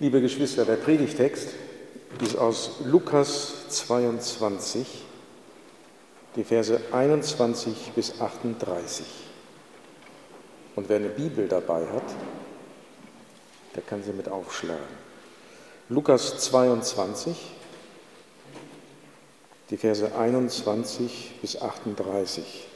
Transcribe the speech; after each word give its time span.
Liebe 0.00 0.20
Geschwister, 0.20 0.64
der 0.64 0.76
Predigtext 0.76 1.48
ist 2.22 2.38
aus 2.38 2.76
Lukas 2.84 3.68
22, 3.68 4.86
die 6.36 6.44
Verse 6.44 6.80
21 6.92 7.90
bis 7.96 8.20
38. 8.20 9.04
Und 10.76 10.88
wer 10.88 10.98
eine 10.98 11.08
Bibel 11.08 11.48
dabei 11.48 11.84
hat, 11.88 12.04
der 13.74 13.82
kann 13.82 14.04
sie 14.04 14.12
mit 14.12 14.28
aufschlagen. 14.28 14.78
Lukas 15.88 16.38
22, 16.38 17.36
die 19.70 19.76
Verse 19.76 20.14
21 20.16 21.32
bis 21.42 21.60
38. 21.60 22.68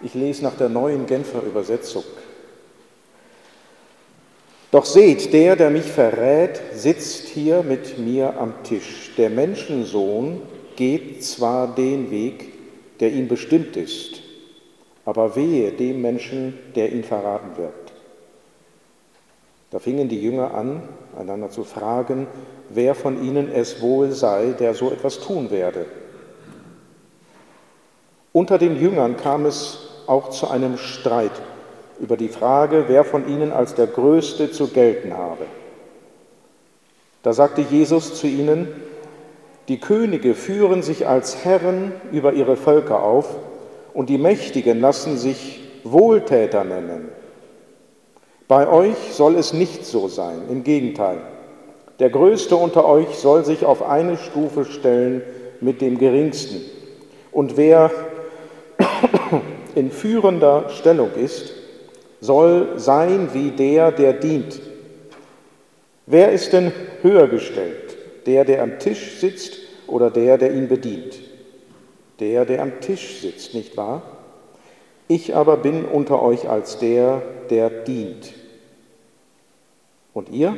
Ich 0.00 0.14
lese 0.14 0.42
nach 0.42 0.56
der 0.56 0.70
neuen 0.70 1.04
Genfer 1.04 1.42
Übersetzung. 1.42 2.04
Doch 4.72 4.86
seht, 4.86 5.34
der, 5.34 5.54
der 5.54 5.68
mich 5.68 5.84
verrät, 5.84 6.58
sitzt 6.72 7.28
hier 7.28 7.62
mit 7.62 7.98
mir 7.98 8.38
am 8.38 8.54
Tisch. 8.64 9.12
Der 9.18 9.28
Menschensohn 9.28 10.40
geht 10.76 11.22
zwar 11.22 11.74
den 11.74 12.10
Weg, 12.10 12.54
der 12.98 13.12
ihm 13.12 13.28
bestimmt 13.28 13.76
ist, 13.76 14.22
aber 15.04 15.36
wehe 15.36 15.72
dem 15.72 16.00
Menschen, 16.00 16.58
der 16.74 16.90
ihn 16.90 17.04
verraten 17.04 17.58
wird. 17.58 17.92
Da 19.70 19.78
fingen 19.78 20.08
die 20.08 20.22
Jünger 20.22 20.54
an, 20.54 20.82
einander 21.18 21.50
zu 21.50 21.64
fragen, 21.64 22.26
wer 22.70 22.94
von 22.94 23.22
ihnen 23.22 23.52
es 23.52 23.82
wohl 23.82 24.12
sei, 24.12 24.54
der 24.58 24.72
so 24.72 24.90
etwas 24.90 25.20
tun 25.20 25.50
werde. 25.50 25.84
Unter 28.32 28.56
den 28.56 28.80
Jüngern 28.80 29.18
kam 29.18 29.44
es 29.44 29.80
auch 30.06 30.30
zu 30.30 30.48
einem 30.48 30.78
Streit 30.78 31.32
über 32.00 32.16
die 32.16 32.28
Frage, 32.28 32.84
wer 32.88 33.04
von 33.04 33.28
ihnen 33.28 33.52
als 33.52 33.74
der 33.74 33.86
Größte 33.86 34.50
zu 34.50 34.68
gelten 34.68 35.16
habe. 35.16 35.44
Da 37.22 37.32
sagte 37.32 37.60
Jesus 37.60 38.14
zu 38.14 38.26
ihnen, 38.26 38.68
die 39.68 39.78
Könige 39.78 40.34
führen 40.34 40.82
sich 40.82 41.06
als 41.06 41.44
Herren 41.44 41.92
über 42.10 42.32
ihre 42.32 42.56
Völker 42.56 43.02
auf 43.02 43.36
und 43.94 44.08
die 44.08 44.18
Mächtigen 44.18 44.80
lassen 44.80 45.16
sich 45.16 45.60
Wohltäter 45.84 46.64
nennen. 46.64 47.08
Bei 48.48 48.68
euch 48.68 48.96
soll 49.12 49.36
es 49.36 49.52
nicht 49.52 49.86
so 49.86 50.08
sein, 50.08 50.42
im 50.50 50.64
Gegenteil. 50.64 51.18
Der 52.00 52.10
Größte 52.10 52.56
unter 52.56 52.84
euch 52.84 53.14
soll 53.16 53.44
sich 53.44 53.64
auf 53.64 53.82
eine 53.82 54.16
Stufe 54.16 54.64
stellen 54.64 55.22
mit 55.60 55.80
dem 55.80 55.98
Geringsten. 55.98 56.60
Und 57.30 57.56
wer 57.56 57.90
in 59.74 59.90
führender 59.90 60.68
Stellung 60.70 61.14
ist, 61.14 61.54
soll 62.22 62.78
sein 62.78 63.30
wie 63.32 63.50
der, 63.50 63.90
der 63.90 64.12
dient. 64.12 64.62
Wer 66.06 66.30
ist 66.30 66.52
denn 66.52 66.72
höher 67.02 67.26
gestellt? 67.26 67.96
Der, 68.26 68.44
der 68.44 68.62
am 68.62 68.78
Tisch 68.78 69.18
sitzt 69.18 69.58
oder 69.88 70.08
der, 70.08 70.38
der 70.38 70.54
ihn 70.54 70.68
bedient? 70.68 71.18
Der, 72.20 72.44
der 72.44 72.62
am 72.62 72.80
Tisch 72.80 73.20
sitzt, 73.20 73.54
nicht 73.54 73.76
wahr? 73.76 74.02
Ich 75.08 75.34
aber 75.34 75.56
bin 75.56 75.84
unter 75.84 76.22
euch 76.22 76.48
als 76.48 76.78
der, 76.78 77.22
der 77.50 77.68
dient. 77.68 78.32
Und 80.14 80.30
ihr? 80.30 80.56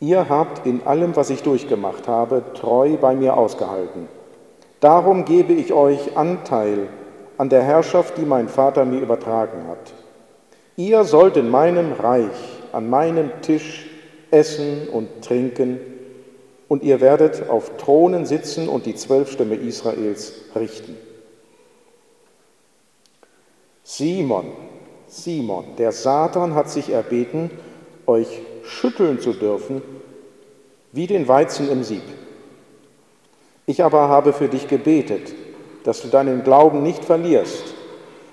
Ihr 0.00 0.30
habt 0.30 0.66
in 0.66 0.86
allem, 0.86 1.14
was 1.14 1.28
ich 1.28 1.42
durchgemacht 1.42 2.08
habe, 2.08 2.42
treu 2.54 2.96
bei 2.96 3.14
mir 3.14 3.36
ausgehalten. 3.36 4.08
Darum 4.80 5.26
gebe 5.26 5.52
ich 5.52 5.74
euch 5.74 6.16
Anteil 6.16 6.88
an 7.36 7.50
der 7.50 7.62
Herrschaft, 7.62 8.16
die 8.16 8.24
mein 8.24 8.48
Vater 8.48 8.86
mir 8.86 9.00
übertragen 9.00 9.66
hat. 9.68 9.92
Ihr 10.78 11.02
sollt 11.02 11.36
in 11.36 11.50
meinem 11.50 11.92
Reich 11.92 12.30
an 12.70 12.88
meinem 12.88 13.42
Tisch 13.42 13.86
essen 14.30 14.88
und 14.88 15.24
trinken, 15.24 15.80
und 16.68 16.84
ihr 16.84 17.00
werdet 17.00 17.48
auf 17.48 17.78
Thronen 17.78 18.26
sitzen 18.26 18.68
und 18.68 18.86
die 18.86 18.94
zwölf 18.94 19.32
Stämme 19.32 19.56
Israels 19.56 20.34
richten. 20.54 20.96
Simon, 23.82 24.52
Simon, 25.08 25.64
der 25.78 25.90
Satan 25.90 26.54
hat 26.54 26.70
sich 26.70 26.90
erbeten, 26.90 27.50
euch 28.06 28.28
schütteln 28.62 29.18
zu 29.18 29.32
dürfen, 29.32 29.82
wie 30.92 31.08
den 31.08 31.26
Weizen 31.26 31.68
im 31.70 31.82
Sieb. 31.82 32.02
Ich 33.66 33.82
aber 33.82 34.08
habe 34.08 34.32
für 34.32 34.48
dich 34.48 34.68
gebetet, 34.68 35.34
dass 35.82 36.02
du 36.02 36.08
deinen 36.08 36.44
Glauben 36.44 36.84
nicht 36.84 37.04
verlierst. 37.04 37.74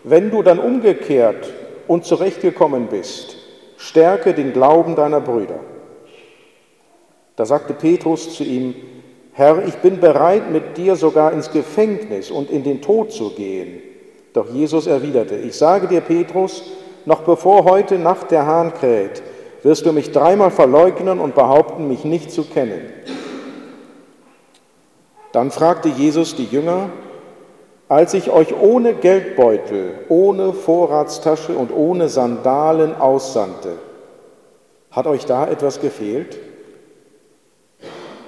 Wenn 0.03 0.30
du 0.30 0.44
dann 0.44 0.59
umgekehrt 0.59 1.52
und 1.88 2.06
zurechtgekommen 2.06 2.88
bist, 2.88 3.38
stärke 3.78 4.34
den 4.34 4.53
Glauben 4.53 4.96
deiner 4.96 5.22
Brüder. 5.22 5.59
Da 7.35 7.46
sagte 7.46 7.73
Petrus 7.73 8.35
zu 8.35 8.44
ihm, 8.44 8.75
Herr, 9.34 9.66
ich 9.68 9.75
bin 9.75 10.00
bereit, 10.00 10.50
mit 10.51 10.78
dir 10.78 10.96
sogar 10.96 11.34
ins 11.34 11.51
Gefängnis 11.51 12.31
und 12.31 12.50
in 12.50 12.63
den 12.63 12.81
Tod 12.81 13.12
zu 13.12 13.31
gehen. 13.31 13.81
Doch 14.31 14.50
Jesus 14.50 14.88
erwiderte, 14.88 15.35
ich 15.35 15.56
sage 15.56 15.88
dir, 15.88 16.01
Petrus, 16.01 16.63
noch 17.06 17.22
bevor 17.22 17.66
heute 17.66 18.00
Nacht 18.00 18.31
der 18.31 18.46
Hahn 18.46 18.73
kräht, 18.73 19.22
wirst 19.63 19.85
du 19.85 19.91
mich 19.91 20.12
dreimal 20.12 20.52
verleugnen 20.52 21.19
und 21.19 21.35
behaupten, 21.35 21.88
mich 21.88 22.06
nicht 22.06 22.31
zu 22.31 22.44
kennen. 22.44 22.81
Dann 25.31 25.52
fragte 25.52 25.90
Jesus 25.90 26.35
die 26.35 26.46
Jünger, 26.46 26.90
als 27.88 28.13
ich 28.13 28.31
euch 28.31 28.56
ohne 28.56 28.94
Geldbeutel, 28.94 29.94
ohne 30.09 30.53
Vorratstasche 30.53 31.56
und 31.56 31.72
ohne 31.72 32.09
Sandalen 32.09 32.96
aussandte, 32.96 33.73
hat 34.91 35.07
euch 35.07 35.25
da 35.25 35.47
etwas 35.47 35.81
gefehlt? 35.81 36.38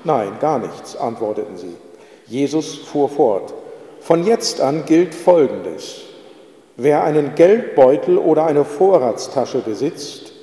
Nein, 0.03 0.33
gar 0.39 0.59
nichts, 0.59 0.95
antworteten 0.95 1.57
sie. 1.57 1.75
Jesus 2.27 2.75
fuhr 2.75 3.09
fort. 3.09 3.53
Von 4.01 4.25
jetzt 4.25 4.61
an 4.61 4.85
gilt 4.85 5.15
Folgendes. 5.15 6.01
Wer 6.75 7.03
einen 7.03 7.33
Geldbeutel 7.35 8.17
oder 8.17 8.45
eine 8.45 8.63
Vorratstasche 8.63 9.59
besitzt, 9.59 10.33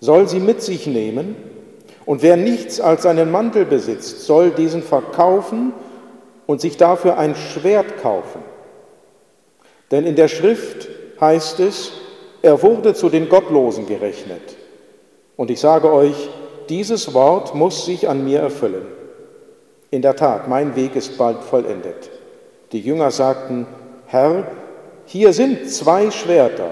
soll 0.00 0.28
sie 0.28 0.40
mit 0.40 0.62
sich 0.62 0.86
nehmen, 0.86 1.36
und 2.04 2.22
wer 2.22 2.36
nichts 2.36 2.80
als 2.80 3.04
seinen 3.04 3.30
Mantel 3.30 3.64
besitzt, 3.64 4.26
soll 4.26 4.50
diesen 4.50 4.82
verkaufen 4.82 5.72
und 6.46 6.60
sich 6.60 6.76
dafür 6.76 7.18
ein 7.18 7.34
Schwert 7.34 7.98
kaufen. 8.02 8.42
Denn 9.90 10.06
in 10.06 10.16
der 10.16 10.28
Schrift 10.28 10.88
heißt 11.20 11.60
es, 11.60 11.92
er 12.42 12.62
wurde 12.62 12.94
zu 12.94 13.08
den 13.08 13.28
Gottlosen 13.28 13.86
gerechnet. 13.86 14.56
Und 15.36 15.50
ich 15.50 15.60
sage 15.60 15.92
euch, 15.92 16.28
dieses 16.68 17.14
Wort 17.14 17.54
muss 17.54 17.84
sich 17.84 18.08
an 18.08 18.24
mir 18.24 18.40
erfüllen. 18.40 18.86
In 19.90 20.02
der 20.02 20.16
Tat, 20.16 20.48
mein 20.48 20.76
Weg 20.76 20.96
ist 20.96 21.16
bald 21.18 21.42
vollendet. 21.44 22.10
Die 22.72 22.80
Jünger 22.80 23.10
sagten, 23.10 23.66
Herr, 24.06 24.46
hier 25.06 25.32
sind 25.32 25.70
zwei 25.70 26.10
Schwerter. 26.10 26.70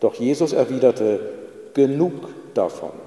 Doch 0.00 0.14
Jesus 0.14 0.52
erwiderte, 0.52 1.20
genug 1.74 2.12
davon. 2.54 3.03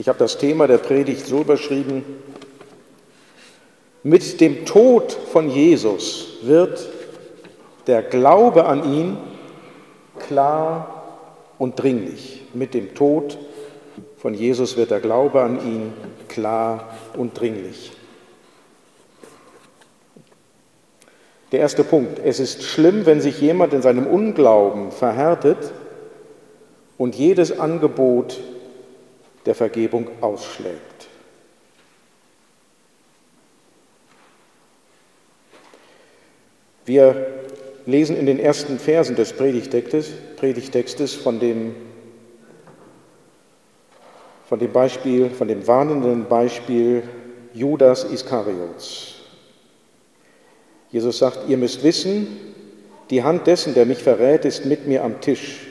Ich 0.00 0.08
habe 0.08 0.18
das 0.18 0.38
Thema 0.38 0.66
der 0.66 0.78
Predigt 0.78 1.26
so 1.26 1.42
überschrieben, 1.42 2.02
mit 4.02 4.40
dem 4.40 4.64
Tod 4.64 5.12
von 5.12 5.50
Jesus 5.50 6.38
wird 6.40 6.88
der 7.86 8.00
Glaube 8.00 8.64
an 8.64 8.90
ihn 8.90 9.18
klar 10.18 11.18
und 11.58 11.78
dringlich. 11.82 12.40
Mit 12.54 12.72
dem 12.72 12.94
Tod 12.94 13.36
von 14.16 14.32
Jesus 14.32 14.78
wird 14.78 14.90
der 14.90 15.00
Glaube 15.00 15.42
an 15.42 15.58
ihn 15.58 15.92
klar 16.28 16.94
und 17.18 17.38
dringlich. 17.38 17.92
Der 21.52 21.60
erste 21.60 21.84
Punkt. 21.84 22.22
Es 22.24 22.40
ist 22.40 22.62
schlimm, 22.62 23.04
wenn 23.04 23.20
sich 23.20 23.38
jemand 23.42 23.74
in 23.74 23.82
seinem 23.82 24.06
Unglauben 24.06 24.92
verhärtet 24.92 25.58
und 26.96 27.16
jedes 27.16 27.60
Angebot 27.60 28.40
der 29.46 29.54
Vergebung 29.54 30.08
ausschlägt. 30.20 31.08
Wir 36.84 37.26
lesen 37.86 38.16
in 38.16 38.26
den 38.26 38.38
ersten 38.38 38.78
Versen 38.78 39.16
des 39.16 39.32
Predigtextes, 39.32 40.10
Predigtextes 40.36 41.14
von 41.14 41.38
dem, 41.38 41.74
von 44.48 44.58
dem 44.58 44.72
Beispiel, 44.72 45.30
von 45.30 45.48
dem 45.48 45.66
warnenden 45.66 46.26
Beispiel 46.26 47.02
Judas 47.52 48.04
Iskariots. 48.04 49.14
Jesus 50.90 51.18
sagt, 51.18 51.48
ihr 51.48 51.56
müsst 51.56 51.82
wissen, 51.84 52.26
die 53.10 53.22
Hand 53.22 53.46
dessen, 53.46 53.74
der 53.74 53.86
mich 53.86 54.02
verrät, 54.02 54.44
ist 54.44 54.66
mit 54.66 54.86
mir 54.86 55.04
am 55.04 55.20
Tisch. 55.20 55.69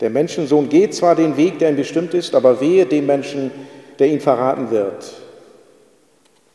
Der 0.00 0.10
Menschensohn 0.10 0.68
geht 0.68 0.94
zwar 0.94 1.14
den 1.14 1.36
Weg, 1.36 1.58
der 1.58 1.70
ihm 1.70 1.76
bestimmt 1.76 2.14
ist, 2.14 2.34
aber 2.34 2.60
wehe 2.60 2.86
dem 2.86 3.06
Menschen, 3.06 3.50
der 3.98 4.08
ihn 4.08 4.20
verraten 4.20 4.70
wird. 4.70 5.12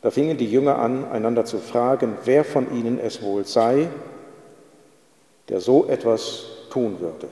Da 0.00 0.10
fingen 0.10 0.36
die 0.36 0.50
Jünger 0.50 0.78
an, 0.78 1.10
einander 1.10 1.44
zu 1.44 1.58
fragen, 1.58 2.16
wer 2.24 2.44
von 2.44 2.74
ihnen 2.74 2.98
es 2.98 3.22
wohl 3.22 3.44
sei, 3.44 3.88
der 5.48 5.60
so 5.60 5.86
etwas 5.86 6.44
tun 6.70 7.00
würde. 7.00 7.28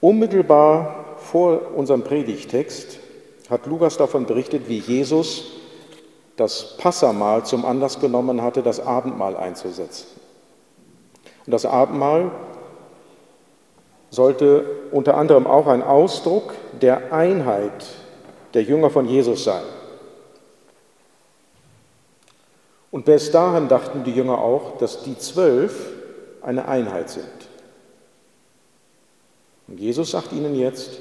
Unmittelbar 0.00 1.16
vor 1.18 1.72
unserem 1.76 2.02
Predigtext 2.02 2.98
hat 3.48 3.66
Lukas 3.66 3.96
davon 3.96 4.26
berichtet, 4.26 4.68
wie 4.68 4.78
Jesus 4.78 5.44
das 6.36 6.76
Passamahl 6.76 7.44
zum 7.44 7.64
Anlass 7.64 8.00
genommen 8.00 8.42
hatte, 8.42 8.62
das 8.62 8.80
Abendmahl 8.80 9.36
einzusetzen. 9.36 10.21
Und 11.46 11.52
das 11.52 11.64
Abendmahl 11.64 12.30
sollte 14.10 14.64
unter 14.92 15.16
anderem 15.16 15.46
auch 15.46 15.66
ein 15.66 15.82
Ausdruck 15.82 16.54
der 16.80 17.12
Einheit 17.12 17.86
der 18.54 18.62
Jünger 18.62 18.90
von 18.90 19.08
Jesus 19.08 19.44
sein. 19.44 19.64
Und 22.90 23.06
bis 23.06 23.30
dahin 23.30 23.68
dachten 23.68 24.04
die 24.04 24.12
Jünger 24.12 24.38
auch, 24.38 24.76
dass 24.76 25.02
die 25.02 25.18
zwölf 25.18 25.88
eine 26.42 26.68
Einheit 26.68 27.08
sind. 27.08 27.26
Und 29.66 29.80
Jesus 29.80 30.10
sagt 30.10 30.32
ihnen 30.32 30.54
jetzt, 30.54 30.98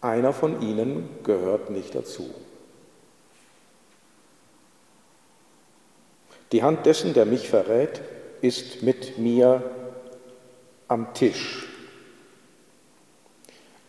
einer 0.00 0.32
von 0.32 0.62
ihnen 0.62 1.08
gehört 1.24 1.68
nicht 1.68 1.94
dazu. 1.94 2.30
Die 6.52 6.62
Hand 6.62 6.86
dessen, 6.86 7.12
der 7.12 7.26
mich 7.26 7.50
verrät, 7.50 8.00
ist 8.40 8.82
mit 8.82 9.18
mir 9.18 9.62
am 10.88 11.12
Tisch. 11.14 11.66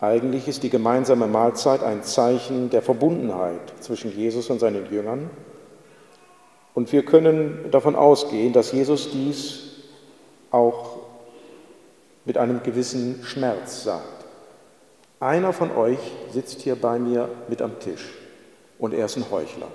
Eigentlich 0.01 0.48
ist 0.48 0.63
die 0.63 0.69
gemeinsame 0.69 1.28
Mahlzeit 1.28 1.84
ein 1.84 2.04
Zeichen 2.04 2.69
der 2.69 2.81
Verbundenheit 2.81 3.74
zwischen 3.81 4.16
Jesus 4.16 4.50
und 4.50 4.60
seinen 4.60 4.90
Jüngern. 4.92 5.30
Und 6.74 6.94
wir 6.94 7.04
können 7.04 7.69
davon 7.72 7.96
ausgehen, 7.96 8.54
dass 8.54 8.72
Jesus 8.72 9.12
dies 9.12 9.72
auch 10.52 11.00
mit 12.25 12.38
einem 12.38 12.63
gewissen 12.63 13.22
Schmerz 13.24 13.84
sagt. 13.84 14.25
Einer 15.19 15.52
von 15.52 15.75
euch 15.75 16.00
sitzt 16.31 16.62
hier 16.62 16.75
bei 16.75 16.98
mir 16.98 17.28
mit 17.50 17.62
am 17.62 17.80
Tisch 17.80 18.13
und 18.78 18.94
er 18.94 19.06
ist 19.06 19.18
ein 19.18 19.30
Heuchler. 19.30 19.68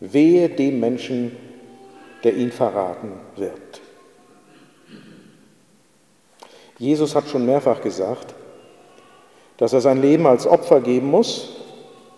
Wehe 0.00 0.48
dem 0.48 0.80
Menschen, 0.80 1.36
der 2.24 2.34
ihn 2.34 2.52
verraten 2.52 3.12
wird. 3.36 3.80
Jesus 6.78 7.14
hat 7.14 7.28
schon 7.28 7.46
mehrfach 7.46 7.80
gesagt, 7.80 8.34
dass 9.56 9.72
er 9.72 9.80
sein 9.80 10.02
Leben 10.02 10.26
als 10.26 10.46
Opfer 10.46 10.80
geben 10.80 11.10
muss. 11.10 11.56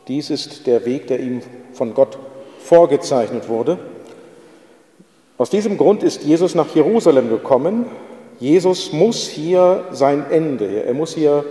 Dies 0.08 0.30
ist 0.30 0.66
der 0.66 0.84
Weg, 0.84 1.06
der 1.06 1.20
ihm 1.20 1.42
von 1.72 1.94
Gott 1.94 2.18
vorgezeichnet 2.58 3.48
wurde. 3.48 3.78
Aus 5.36 5.50
diesem 5.50 5.78
Grund 5.78 6.02
ist 6.02 6.24
Jesus 6.24 6.56
nach 6.56 6.74
Jerusalem 6.74 7.28
gekommen. 7.28 7.86
Jesus 8.40 8.92
muss 8.92 9.28
hier 9.28 9.86
sein 9.92 10.30
Ende, 10.30 10.84
er 10.84 10.94
muss 10.94 11.14
hier, 11.14 11.44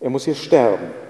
er 0.00 0.10
muss 0.10 0.24
hier 0.24 0.34
sterben. 0.34 1.03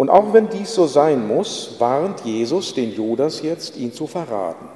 Und 0.00 0.08
auch 0.08 0.32
wenn 0.32 0.48
dies 0.48 0.74
so 0.74 0.86
sein 0.86 1.28
muss, 1.28 1.78
warnt 1.78 2.22
Jesus 2.24 2.72
den 2.72 2.90
Judas 2.90 3.42
jetzt, 3.42 3.76
ihn 3.76 3.92
zu 3.92 4.06
verraten. 4.06 4.66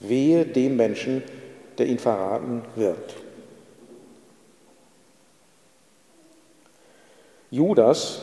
Wehe 0.00 0.44
dem 0.44 0.76
Menschen, 0.76 1.22
der 1.78 1.86
ihn 1.86 2.00
verraten 2.00 2.62
wird. 2.74 3.14
Judas 7.52 8.22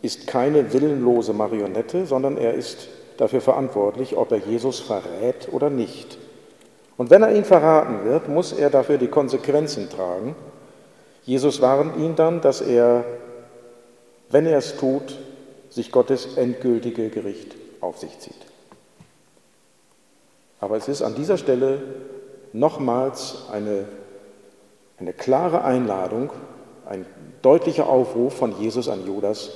ist 0.00 0.26
keine 0.26 0.72
willenlose 0.72 1.34
Marionette, 1.34 2.06
sondern 2.06 2.38
er 2.38 2.54
ist 2.54 2.88
dafür 3.18 3.42
verantwortlich, 3.42 4.16
ob 4.16 4.32
er 4.32 4.38
Jesus 4.38 4.80
verrät 4.80 5.52
oder 5.52 5.68
nicht. 5.68 6.16
Und 6.96 7.10
wenn 7.10 7.22
er 7.22 7.36
ihn 7.36 7.44
verraten 7.44 8.06
wird, 8.06 8.30
muss 8.30 8.52
er 8.52 8.70
dafür 8.70 8.96
die 8.96 9.08
Konsequenzen 9.08 9.90
tragen. 9.90 10.34
Jesus 11.28 11.60
warnt 11.60 11.98
ihn 11.98 12.16
dann, 12.16 12.40
dass 12.40 12.62
er, 12.62 13.04
wenn 14.30 14.46
er 14.46 14.56
es 14.56 14.78
tut, 14.78 15.14
sich 15.68 15.92
Gottes 15.92 16.38
endgültige 16.38 17.10
Gericht 17.10 17.54
auf 17.82 17.98
sich 17.98 18.18
zieht. 18.18 18.32
Aber 20.58 20.78
es 20.78 20.88
ist 20.88 21.02
an 21.02 21.14
dieser 21.14 21.36
Stelle 21.36 21.82
nochmals 22.54 23.44
eine, 23.52 23.84
eine 24.98 25.12
klare 25.12 25.64
Einladung, 25.64 26.30
ein 26.86 27.04
deutlicher 27.42 27.90
Aufruf 27.90 28.32
von 28.32 28.58
Jesus 28.58 28.88
an 28.88 29.06
Judas, 29.06 29.50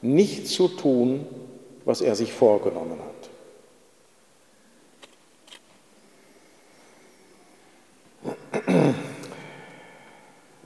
nicht 0.00 0.46
zu 0.46 0.68
tun, 0.68 1.26
was 1.84 2.00
er 2.00 2.14
sich 2.14 2.32
vorgenommen 2.32 3.00
hat. 3.00 3.17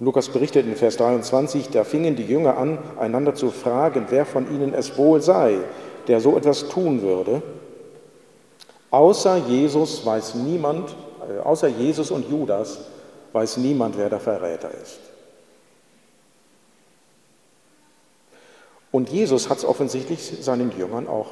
Lukas 0.02 0.28
berichtet 0.30 0.66
in 0.66 0.74
Vers 0.74 0.96
23, 0.96 1.70
da 1.70 1.84
fingen 1.84 2.16
die 2.16 2.26
Jünger 2.26 2.58
an, 2.58 2.78
einander 2.98 3.36
zu 3.36 3.52
fragen, 3.52 4.06
wer 4.10 4.26
von 4.26 4.52
ihnen 4.52 4.74
es 4.74 4.98
wohl 4.98 5.22
sei, 5.22 5.58
der 6.08 6.20
so 6.20 6.36
etwas 6.36 6.68
tun 6.68 7.02
würde. 7.02 7.40
Außer 8.90 9.36
Jesus 9.36 10.04
weiß 10.04 10.34
niemand, 10.34 10.96
äh, 11.30 11.38
außer 11.38 11.68
Jesus 11.68 12.10
und 12.10 12.28
Judas 12.28 12.80
weiß 13.32 13.58
niemand, 13.58 13.96
wer 13.96 14.10
der 14.10 14.18
Verräter 14.18 14.72
ist. 14.82 14.98
Und 18.90 19.08
Jesus 19.08 19.48
hat 19.48 19.58
es 19.58 19.64
offensichtlich 19.64 20.38
seinen 20.40 20.76
Jüngern 20.76 21.06
auch 21.06 21.28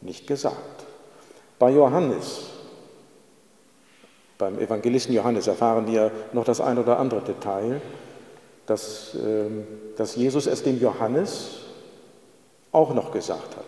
nicht 0.00 0.26
gesagt. 0.26 0.86
Bei 1.60 1.70
Johannes 1.70 2.46
beim 4.38 4.58
Evangelisten 4.58 5.14
Johannes 5.14 5.46
erfahren 5.46 5.86
wir 5.86 6.10
noch 6.32 6.44
das 6.44 6.60
ein 6.60 6.78
oder 6.78 6.98
andere 6.98 7.20
Detail, 7.20 7.80
dass, 8.66 9.14
ähm, 9.14 9.66
dass 9.96 10.16
Jesus 10.16 10.46
es 10.46 10.62
dem 10.62 10.80
Johannes 10.80 11.60
auch 12.72 12.92
noch 12.94 13.12
gesagt 13.12 13.56
hat. 13.56 13.64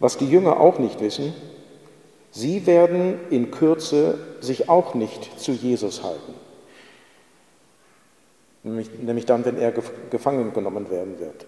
Was 0.00 0.16
die 0.16 0.28
Jünger 0.30 0.60
auch 0.60 0.78
nicht 0.78 1.00
wissen, 1.00 1.34
sie 2.30 2.66
werden 2.66 3.18
in 3.30 3.50
Kürze 3.50 4.18
sich 4.40 4.68
auch 4.68 4.94
nicht 4.94 5.40
zu 5.40 5.50
Jesus 5.50 6.04
halten 6.04 6.37
nämlich, 8.62 8.90
nämlich 8.98 9.26
dann, 9.26 9.44
wenn 9.44 9.56
er 9.56 9.72
gefangen 10.10 10.52
genommen 10.52 10.90
werden 10.90 11.18
wird. 11.18 11.46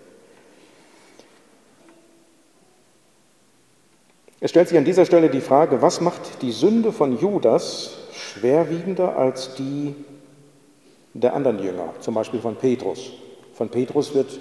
Es 4.41 4.51
stellt 4.51 4.69
sich 4.69 4.79
an 4.79 4.87
dieser 4.87 5.05
Stelle 5.05 5.29
die 5.29 5.43
Frage, 5.43 5.83
was 5.83 6.01
macht 6.01 6.41
die 6.41 6.53
Sünde 6.53 6.93
von 6.93 7.19
Judas 7.19 7.99
schwerwiegender 8.13 9.17
als 9.17 9.55
die 9.55 9.95
der 11.13 11.35
anderen 11.35 11.59
Jünger, 11.59 11.93
zum 12.01 12.15
Beispiel 12.15 12.41
von 12.41 12.57
Petrus. 12.57 13.13
Von 13.53 13.69
Petrus 13.69 14.15
wird 14.15 14.39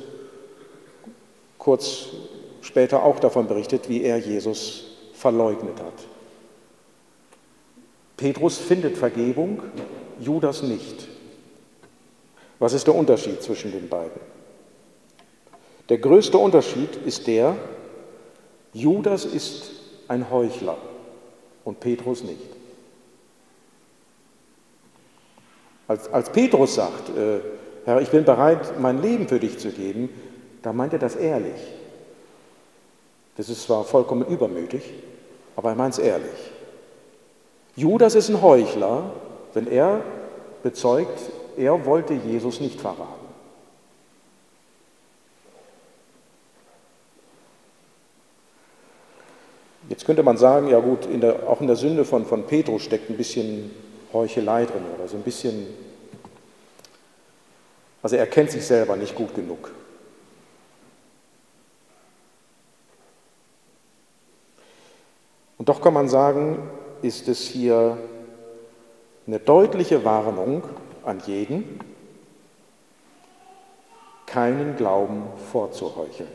kurz 1.57 2.05
später 2.61 3.03
auch 3.03 3.19
davon 3.19 3.47
berichtet, 3.47 3.89
wie 3.89 4.03
er 4.03 4.17
Jesus 4.17 4.85
verleugnet 5.13 5.81
hat. 5.81 5.93
Petrus 8.15 8.57
findet 8.57 8.97
Vergebung, 8.97 9.61
Judas 10.19 10.63
nicht. 10.63 11.08
Was 12.59 12.73
ist 12.73 12.85
der 12.85 12.95
Unterschied 12.95 13.41
zwischen 13.41 13.71
den 13.71 13.87
beiden? 13.87 14.19
Der 15.87 15.97
größte 15.97 16.37
Unterschied 16.37 16.95
ist 17.05 17.25
der, 17.25 17.55
Judas 18.73 19.25
ist 19.25 19.71
ein 20.07 20.29
Heuchler 20.29 20.77
und 21.63 21.79
Petrus 21.79 22.23
nicht. 22.23 22.59
Als, 25.87 26.11
als 26.13 26.29
Petrus 26.31 26.75
sagt, 26.75 27.09
äh, 27.17 27.39
Herr, 27.85 28.01
ich 28.01 28.09
bin 28.09 28.23
bereit, 28.23 28.79
mein 28.79 29.01
Leben 29.01 29.27
für 29.27 29.39
dich 29.39 29.57
zu 29.57 29.71
geben, 29.71 30.09
da 30.61 30.73
meint 30.73 30.93
er 30.93 30.99
das 30.99 31.15
ehrlich. 31.15 31.59
Das 33.37 33.49
ist 33.49 33.63
zwar 33.63 33.85
vollkommen 33.85 34.27
übermütig, 34.27 34.83
aber 35.55 35.69
er 35.69 35.75
meint 35.75 35.93
es 35.93 35.99
ehrlich. 35.99 36.51
Judas 37.75 38.13
ist 38.13 38.29
ein 38.29 38.41
Heuchler, 38.41 39.11
wenn 39.53 39.65
er 39.65 40.01
bezeugt, 40.61 41.31
er 41.59 41.85
wollte 41.85 42.13
Jesus 42.13 42.61
nicht 42.61 42.79
verraten. 42.79 43.27
Jetzt 49.89 50.05
könnte 50.05 50.23
man 50.23 50.37
sagen, 50.37 50.69
ja 50.69 50.79
gut, 50.79 51.05
in 51.05 51.19
der, 51.19 51.49
auch 51.49 51.59
in 51.59 51.67
der 51.67 51.75
Sünde 51.75 52.05
von, 52.05 52.25
von 52.25 52.47
Petrus 52.47 52.83
steckt 52.83 53.09
ein 53.09 53.17
bisschen 53.17 53.71
Heuchelei 54.13 54.65
drin 54.65 54.83
oder 54.97 55.09
so 55.09 55.17
ein 55.17 55.23
bisschen, 55.23 55.67
also 58.01 58.15
er 58.15 58.27
kennt 58.27 58.51
sich 58.51 58.65
selber 58.65 58.95
nicht 58.95 59.13
gut 59.13 59.35
genug. 59.35 59.71
Und 65.57 65.67
doch 65.67 65.81
kann 65.81 65.93
man 65.93 66.07
sagen, 66.07 66.69
ist 67.01 67.27
es 67.27 67.41
hier 67.41 67.97
eine 69.27 69.39
deutliche 69.39 70.05
Warnung 70.05 70.63
an 71.09 71.21
jeden, 71.25 71.79
keinen 74.25 74.77
Glauben 74.77 75.23
vorzuheucheln. 75.51 76.29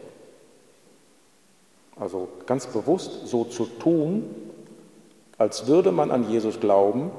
Also 1.97 2.29
ganz 2.47 2.67
bewusst 2.67 3.29
so 3.29 3.45
zu 3.45 3.67
tun, 3.67 4.25
als 5.39 5.69
würde 5.69 5.93
man 5.93 6.11
an 6.11 6.29
Jesus 6.29 6.59
glauben 6.59 7.13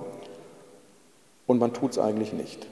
und 1.48 1.60
man 1.60 1.74
tut 1.74 1.92
es 1.92 2.00
eigentlich 2.00 2.34
nicht. 2.34 2.68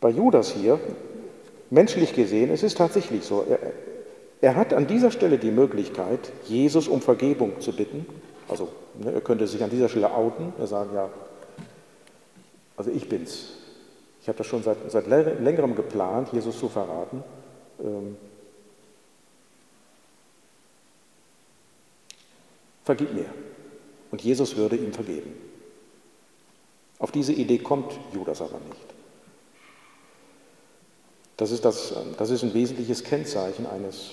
Bei 0.00 0.08
Judas 0.08 0.52
hier, 0.52 0.80
menschlich 1.70 2.14
gesehen, 2.14 2.50
es 2.50 2.62
ist 2.62 2.76
tatsächlich 2.76 3.24
so, 3.24 3.46
er, 3.48 3.58
er 4.40 4.56
hat 4.56 4.72
an 4.72 4.86
dieser 4.86 5.10
Stelle 5.10 5.38
die 5.38 5.50
Möglichkeit, 5.50 6.32
Jesus 6.46 6.88
um 6.88 7.00
Vergebung 7.00 7.60
zu 7.60 7.72
bitten. 7.72 8.06
Also 8.48 8.68
ne, 8.98 9.12
er 9.12 9.20
könnte 9.20 9.46
sich 9.46 9.62
an 9.62 9.70
dieser 9.70 9.88
Stelle 9.88 10.12
outen, 10.12 10.52
er 10.58 10.66
sagen, 10.66 10.90
ja, 10.94 11.08
also 12.76 12.90
ich 12.90 13.08
bin's. 13.08 13.50
Ich 14.22 14.28
habe 14.28 14.38
das 14.38 14.46
schon 14.46 14.62
seit, 14.62 14.90
seit 14.90 15.06
längerem 15.06 15.74
geplant, 15.74 16.32
Jesus 16.32 16.58
zu 16.58 16.68
verraten. 16.68 17.22
Ähm, 17.82 18.16
vergib 22.84 23.14
mir. 23.14 23.26
Und 24.10 24.22
Jesus 24.22 24.56
würde 24.56 24.76
ihm 24.76 24.92
vergeben. 24.92 25.32
Auf 26.98 27.12
diese 27.12 27.32
Idee 27.32 27.58
kommt 27.58 27.92
Judas 28.12 28.42
aber 28.42 28.58
nicht. 28.68 28.89
Das 31.40 31.52
ist, 31.52 31.64
das, 31.64 31.94
das 32.18 32.28
ist 32.28 32.42
ein 32.42 32.52
wesentliches 32.52 33.02
Kennzeichen 33.02 33.66
eines, 33.66 34.10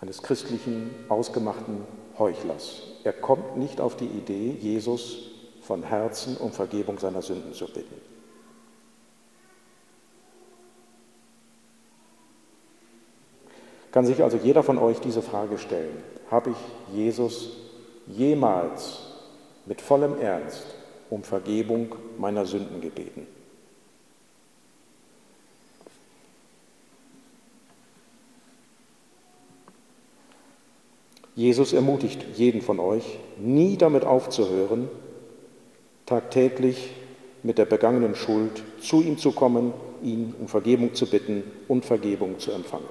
eines 0.00 0.22
christlichen, 0.22 0.94
ausgemachten 1.10 1.82
Heuchlers. 2.18 2.84
Er 3.04 3.12
kommt 3.12 3.58
nicht 3.58 3.82
auf 3.82 3.98
die 3.98 4.06
Idee, 4.06 4.56
Jesus 4.58 5.30
von 5.60 5.82
Herzen 5.82 6.38
um 6.38 6.52
Vergebung 6.52 6.98
seiner 6.98 7.20
Sünden 7.20 7.52
zu 7.52 7.66
bitten. 7.66 8.00
Kann 13.92 14.06
sich 14.06 14.22
also 14.22 14.38
jeder 14.38 14.62
von 14.62 14.78
euch 14.78 15.00
diese 15.00 15.20
Frage 15.20 15.58
stellen, 15.58 16.02
habe 16.30 16.52
ich 16.52 16.96
Jesus 16.96 17.50
jemals 18.06 19.00
mit 19.66 19.82
vollem 19.82 20.18
Ernst 20.18 20.64
um 21.10 21.22
Vergebung 21.22 21.94
meiner 22.16 22.46
Sünden 22.46 22.80
gebeten? 22.80 23.26
Jesus 31.36 31.72
ermutigt 31.72 32.24
jeden 32.36 32.62
von 32.62 32.78
euch, 32.78 33.18
nie 33.38 33.76
damit 33.76 34.04
aufzuhören, 34.04 34.88
tagtäglich 36.06 36.92
mit 37.42 37.58
der 37.58 37.64
begangenen 37.64 38.14
Schuld 38.14 38.62
zu 38.80 39.02
ihm 39.02 39.18
zu 39.18 39.32
kommen, 39.32 39.72
ihn 40.02 40.34
um 40.40 40.48
Vergebung 40.48 40.94
zu 40.94 41.06
bitten 41.06 41.42
und 41.66 41.84
Vergebung 41.84 42.38
zu 42.38 42.52
empfangen. 42.52 42.88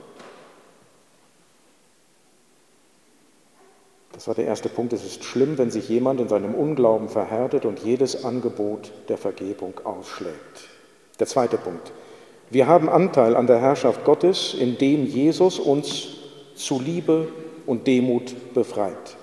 Das 4.12 4.28
war 4.28 4.36
der 4.36 4.46
erste 4.46 4.70
Punkt. 4.70 4.94
Es 4.94 5.04
ist 5.04 5.24
schlimm, 5.24 5.58
wenn 5.58 5.72
sich 5.72 5.90
jemand 5.90 6.22
in 6.22 6.30
seinem 6.30 6.54
Unglauben 6.54 7.10
verhärtet 7.10 7.66
und 7.66 7.80
jedes 7.80 8.24
Angebot 8.24 8.92
der 9.10 9.18
Vergebung 9.18 9.74
ausschlägt. 9.84 10.70
Der 11.20 11.28
zweite 11.28 11.58
Punkt. 11.58 11.92
Wir 12.50 12.68
haben 12.68 12.90
Anteil 12.90 13.36
an 13.36 13.48
der 13.48 13.60
Herrschaft 13.60 14.06
Gottes, 14.06 14.54
indem 14.54 15.06
Jesus 15.06 15.60
uns 15.60 16.10
zu 16.56 16.80
Liebe 16.80 17.28
und 17.66 17.88
Demut 17.88 18.54
befreit. 18.54 19.18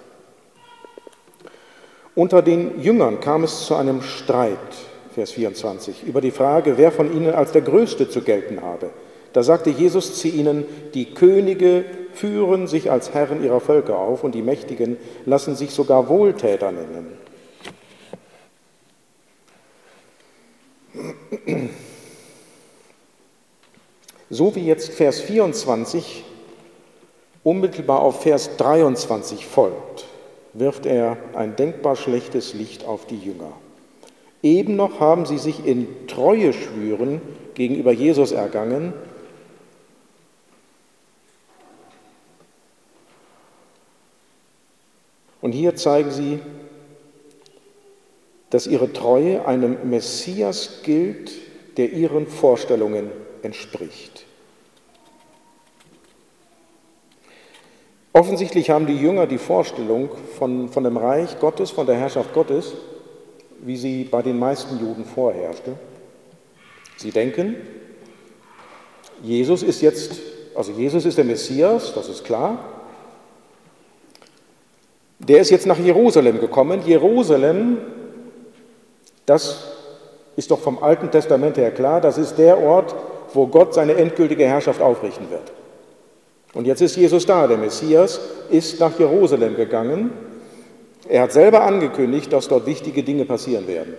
Unter 2.15 2.43
den 2.43 2.83
Jüngern 2.83 3.21
kam 3.21 3.45
es 3.45 3.67
zu 3.67 3.75
einem 3.77 4.03
Streit, 4.03 4.59
Vers 5.15 5.33
24, 5.33 6.05
über 6.05 6.21
die 6.21 6.31
Frage, 6.31 6.77
wer 6.77 6.93
von 6.93 7.15
ihnen 7.15 7.33
als 7.33 7.53
der 7.53 7.63
Größte 7.63 8.09
zu 8.09 8.23
gelten 8.23 8.63
habe. 8.63 8.91
Da 9.33 9.43
sagte 9.43 9.71
Jesus 9.71 10.19
zu 10.19 10.29
ihnen, 10.29 10.65
die 10.95 11.15
Könige 11.15 11.85
führen 12.13 12.67
sich 12.67 12.91
als 12.91 13.15
Herren 13.15 13.45
ihrer 13.45 13.61
Völker 13.61 13.97
auf 13.97 14.25
und 14.25 14.35
die 14.35 14.43
Mächtigen 14.43 14.97
lassen 15.25 15.55
sich 15.55 15.71
sogar 15.71 16.09
Wohltäter 16.09 16.73
nennen. 16.73 17.17
So 24.29 24.55
wie 24.55 24.67
jetzt 24.67 24.91
Vers 24.93 25.21
24 25.21 26.25
unmittelbar 27.43 28.01
auf 28.01 28.23
Vers 28.23 28.57
23 28.57 29.47
folgt, 29.47 30.05
wirft 30.53 30.87
er 30.87 31.17
ein 31.35 31.57
denkbar 31.57 31.97
schlechtes 31.97 32.55
Licht 32.55 32.85
auf 32.85 33.07
die 33.07 33.19
Jünger. 33.19 33.53
Eben 34.43 34.77
noch 34.77 35.01
haben 35.01 35.27
sie 35.27 35.39
sich 35.39 35.67
in 35.67 36.07
Treue 36.07 36.53
schwüren 36.53 37.21
gegenüber 37.55 37.93
Jesus 37.93 38.33
ergangen. 38.33 38.93
Und 45.43 45.53
hier 45.53 45.77
zeigen 45.77 46.11
sie, 46.11 46.39
dass 48.51 48.67
ihre 48.67 48.93
Treue 48.93 49.47
einem 49.47 49.89
Messias 49.89 50.81
gilt, 50.83 51.33
der 51.77 51.93
ihren 51.93 52.27
Vorstellungen 52.27 53.11
entspricht. 53.43 54.27
Offensichtlich 58.13 58.71
haben 58.71 58.87
die 58.87 58.97
Jünger 58.97 59.27
die 59.27 59.39
Vorstellung 59.39 60.11
von, 60.39 60.69
von 60.69 60.85
dem 60.85 60.97
Reich 60.97 61.39
Gottes, 61.39 61.71
von 61.71 61.87
der 61.87 61.97
Herrschaft 61.97 62.33
Gottes, 62.35 62.73
wie 63.61 63.77
sie 63.77 64.05
bei 64.05 64.23
den 64.23 64.39
meisten 64.39 64.81
Juden 64.81 65.05
vorherrschte. 65.05 65.77
Sie 66.97 67.13
denken, 67.13 67.57
Jesus 69.23 69.63
ist 69.63 69.81
jetzt, 69.81 70.19
also 70.55 70.73
Jesus 70.73 71.05
ist 71.05 71.19
der 71.19 71.25
Messias, 71.25 71.95
das 71.95 72.09
ist 72.09 72.25
klar. 72.25 72.59
Der 75.21 75.41
ist 75.41 75.51
jetzt 75.51 75.67
nach 75.67 75.79
Jerusalem 75.79 76.41
gekommen. 76.41 76.81
Jerusalem, 76.85 77.79
das 79.25 79.69
ist 80.35 80.51
doch 80.51 80.59
vom 80.59 80.83
Alten 80.83 81.11
Testament 81.11 81.59
her 81.59 81.71
klar, 81.71 82.01
das 82.01 82.19
ist 82.19 82.37
der 82.37 82.59
Ort, 82.59 82.95
wo 83.35 83.47
Gott 83.47 83.75
seine 83.75 83.95
endgültige 83.95 84.47
Herrschaft 84.47 84.81
aufrichten 84.81 85.31
wird. 85.31 85.53
Und 86.53 86.67
jetzt 86.67 86.81
ist 86.81 86.97
Jesus 86.97 87.27
da, 87.27 87.47
der 87.47 87.59
Messias 87.59 88.21
ist 88.51 88.81
nach 88.81 88.99
Jerusalem 88.99 89.55
gegangen. 89.55 90.13
Er 91.09 91.23
hat 91.23 91.33
selber 91.33 91.63
angekündigt, 91.63 92.33
dass 92.33 92.49
dort 92.49 92.67
wichtige 92.67 93.03
Dinge 93.03 93.25
passieren 93.25 93.67
werden. 93.69 93.95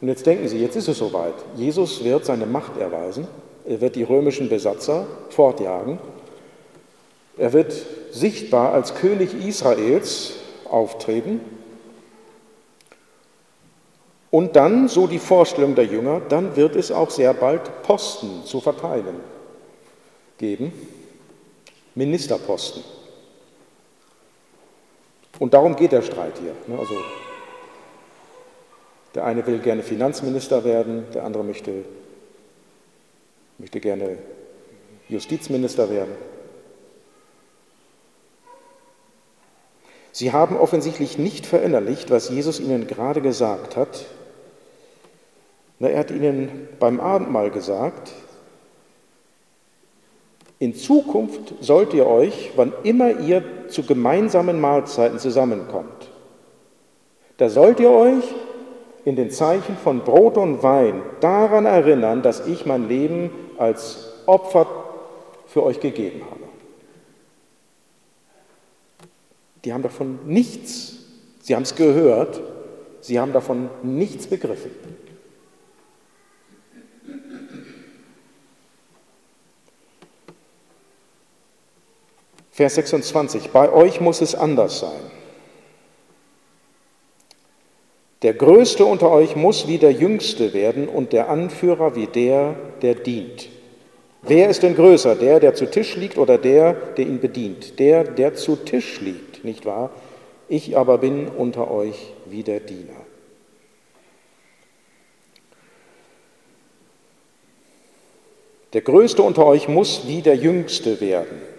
Und 0.00 0.08
jetzt 0.08 0.26
denken 0.26 0.46
Sie, 0.46 0.58
jetzt 0.58 0.76
ist 0.76 0.88
es 0.88 0.98
soweit. 0.98 1.34
Jesus 1.56 2.04
wird 2.04 2.24
seine 2.24 2.46
Macht 2.46 2.76
erweisen. 2.76 3.26
Er 3.66 3.80
wird 3.80 3.96
die 3.96 4.04
römischen 4.04 4.48
Besatzer 4.48 5.06
fortjagen. 5.30 5.98
Er 7.36 7.52
wird 7.52 7.74
sichtbar 8.12 8.72
als 8.72 8.94
König 8.94 9.34
Israels 9.34 10.34
auftreten. 10.70 11.40
Und 14.30 14.54
dann, 14.54 14.88
so 14.88 15.06
die 15.06 15.18
Vorstellung 15.18 15.74
der 15.74 15.86
Jünger, 15.86 16.20
dann 16.28 16.56
wird 16.56 16.76
es 16.76 16.92
auch 16.92 17.10
sehr 17.10 17.34
bald 17.34 17.82
Posten 17.82 18.44
zu 18.44 18.60
verteilen 18.60 19.35
geben, 20.38 20.72
Ministerposten. 21.94 22.82
Und 25.38 25.54
darum 25.54 25.76
geht 25.76 25.92
der 25.92 26.02
Streit 26.02 26.34
hier. 26.38 26.54
Ne? 26.66 26.78
Also 26.78 26.94
der 29.14 29.24
eine 29.24 29.46
will 29.46 29.58
gerne 29.58 29.82
Finanzminister 29.82 30.64
werden, 30.64 31.06
der 31.14 31.24
andere 31.24 31.44
möchte, 31.44 31.84
möchte 33.58 33.80
gerne 33.80 34.18
Justizminister 35.08 35.90
werden. 35.90 36.12
Sie 40.12 40.32
haben 40.32 40.56
offensichtlich 40.56 41.18
nicht 41.18 41.44
verinnerlicht, 41.44 42.10
was 42.10 42.30
Jesus 42.30 42.58
ihnen 42.58 42.86
gerade 42.86 43.20
gesagt 43.20 43.76
hat. 43.76 44.06
Er 45.78 45.98
hat 45.98 46.10
ihnen 46.10 46.68
beim 46.80 47.00
Abendmahl 47.00 47.50
gesagt, 47.50 48.12
in 50.58 50.74
Zukunft 50.74 51.54
sollt 51.60 51.92
ihr 51.92 52.06
euch, 52.06 52.52
wann 52.56 52.72
immer 52.82 53.20
ihr 53.20 53.68
zu 53.68 53.82
gemeinsamen 53.82 54.60
Mahlzeiten 54.60 55.18
zusammenkommt, 55.18 56.10
Da 57.36 57.50
sollt 57.50 57.80
ihr 57.80 57.90
euch 57.90 58.24
in 59.04 59.14
den 59.16 59.30
Zeichen 59.30 59.76
von 59.76 60.00
Brot 60.00 60.38
und 60.38 60.62
Wein 60.62 61.02
daran 61.20 61.66
erinnern, 61.66 62.22
dass 62.22 62.46
ich 62.46 62.64
mein 62.64 62.88
Leben 62.88 63.30
als 63.58 64.12
Opfer 64.24 64.66
für 65.46 65.62
euch 65.62 65.78
gegeben 65.80 66.22
habe. 66.30 66.40
Die 69.64 69.72
haben 69.72 69.82
davon 69.82 70.20
nichts, 70.24 70.96
sie 71.42 71.54
haben 71.54 71.64
es 71.64 71.74
gehört, 71.74 72.40
sie 73.00 73.20
haben 73.20 73.32
davon 73.32 73.68
nichts 73.82 74.26
begriffen. 74.26 74.70
Vers 82.56 82.76
26, 82.76 83.50
bei 83.50 83.70
euch 83.70 84.00
muss 84.00 84.22
es 84.22 84.34
anders 84.34 84.78
sein. 84.78 85.10
Der 88.22 88.32
Größte 88.32 88.86
unter 88.86 89.10
euch 89.10 89.36
muss 89.36 89.68
wie 89.68 89.76
der 89.76 89.92
Jüngste 89.92 90.54
werden 90.54 90.88
und 90.88 91.12
der 91.12 91.28
Anführer 91.28 91.94
wie 91.96 92.06
der, 92.06 92.56
der 92.80 92.94
dient. 92.94 93.50
Wer 94.22 94.48
ist 94.48 94.62
denn 94.62 94.74
größer, 94.74 95.16
der, 95.16 95.38
der 95.38 95.54
zu 95.54 95.70
Tisch 95.70 95.96
liegt 95.96 96.16
oder 96.16 96.38
der, 96.38 96.72
der 96.72 97.06
ihn 97.06 97.20
bedient? 97.20 97.78
Der, 97.78 98.04
der 98.04 98.34
zu 98.34 98.56
Tisch 98.56 99.02
liegt, 99.02 99.44
nicht 99.44 99.66
wahr? 99.66 99.90
Ich 100.48 100.78
aber 100.78 100.96
bin 100.96 101.28
unter 101.28 101.70
euch 101.70 102.14
wie 102.24 102.42
der 102.42 102.60
Diener. 102.60 103.04
Der 108.72 108.80
Größte 108.80 109.20
unter 109.20 109.44
euch 109.44 109.68
muss 109.68 110.08
wie 110.08 110.22
der 110.22 110.36
Jüngste 110.36 111.02
werden. 111.02 111.55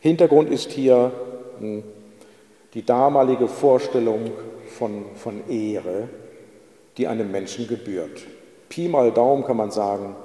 Hintergrund 0.00 0.50
ist 0.50 0.70
hier 0.72 1.12
hm, 1.58 1.82
die 2.74 2.84
damalige 2.84 3.48
Vorstellung 3.48 4.30
von, 4.68 5.04
von 5.14 5.48
Ehre, 5.48 6.08
die 6.96 7.06
einem 7.06 7.30
Menschen 7.30 7.66
gebührt. 7.66 8.22
Pi 8.68 8.88
mal 8.88 9.12
Daumen 9.12 9.44
kann 9.44 9.56
man 9.56 9.70
sagen, 9.70 10.16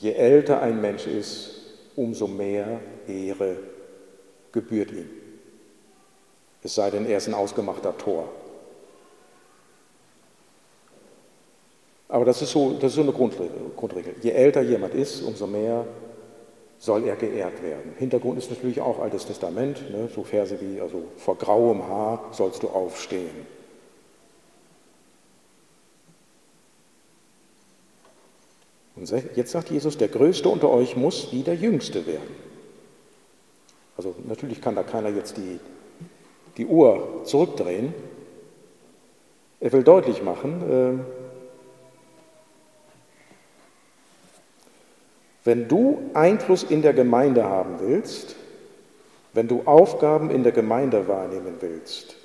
je 0.00 0.12
älter 0.12 0.60
ein 0.62 0.80
Mensch 0.80 1.06
ist, 1.06 1.54
umso 1.96 2.26
mehr 2.26 2.80
Ehre 3.06 3.56
gebührt 4.52 4.90
ihm. 4.92 5.08
Es 6.62 6.74
sei 6.74 6.90
denn, 6.90 7.06
er 7.06 7.18
ist 7.18 7.28
ein 7.28 7.34
ausgemachter 7.34 7.96
Tor. 7.96 8.28
Aber 12.08 12.24
das 12.24 12.40
ist 12.40 12.52
so, 12.52 12.72
das 12.72 12.90
ist 12.90 12.94
so 12.94 13.02
eine 13.02 13.12
Grundregel. 13.12 14.14
Je 14.22 14.30
älter 14.30 14.62
jemand 14.62 14.94
ist, 14.94 15.22
umso 15.22 15.46
mehr 15.46 15.84
soll 16.78 17.04
er 17.04 17.16
geehrt 17.16 17.62
werden. 17.62 17.92
Hintergrund 17.98 18.38
ist 18.38 18.50
natürlich 18.50 18.80
auch 18.80 19.00
Altes 19.00 19.26
Testament, 19.26 19.90
ne, 19.90 20.08
so 20.14 20.22
Verse 20.22 20.58
wie, 20.60 20.80
also 20.80 21.02
vor 21.16 21.36
grauem 21.36 21.88
Haar 21.88 22.24
sollst 22.32 22.62
du 22.62 22.68
aufstehen. 22.68 23.58
Und 28.94 29.12
jetzt 29.36 29.52
sagt 29.52 29.70
Jesus, 29.70 29.96
der 29.96 30.08
Größte 30.08 30.48
unter 30.48 30.70
euch 30.70 30.96
muss 30.96 31.32
wie 31.32 31.42
der 31.42 31.54
Jüngste 31.54 32.06
werden. 32.06 32.48
Also 33.96 34.14
natürlich 34.26 34.60
kann 34.60 34.74
da 34.74 34.82
keiner 34.82 35.08
jetzt 35.08 35.36
die, 35.36 35.60
die 36.56 36.66
Uhr 36.66 37.22
zurückdrehen. 37.24 37.94
Er 39.60 39.72
will 39.72 39.82
deutlich 39.82 40.22
machen, 40.22 40.62
äh, 40.70 41.27
Wenn 45.48 45.66
du 45.66 46.10
Einfluss 46.12 46.62
in 46.62 46.82
der 46.82 46.92
Gemeinde 46.92 47.44
haben 47.44 47.80
willst, 47.80 48.36
wenn 49.32 49.48
du 49.48 49.62
Aufgaben 49.64 50.28
in 50.30 50.42
der 50.42 50.52
Gemeinde 50.52 51.08
wahrnehmen 51.08 51.54
willst, 51.60 52.16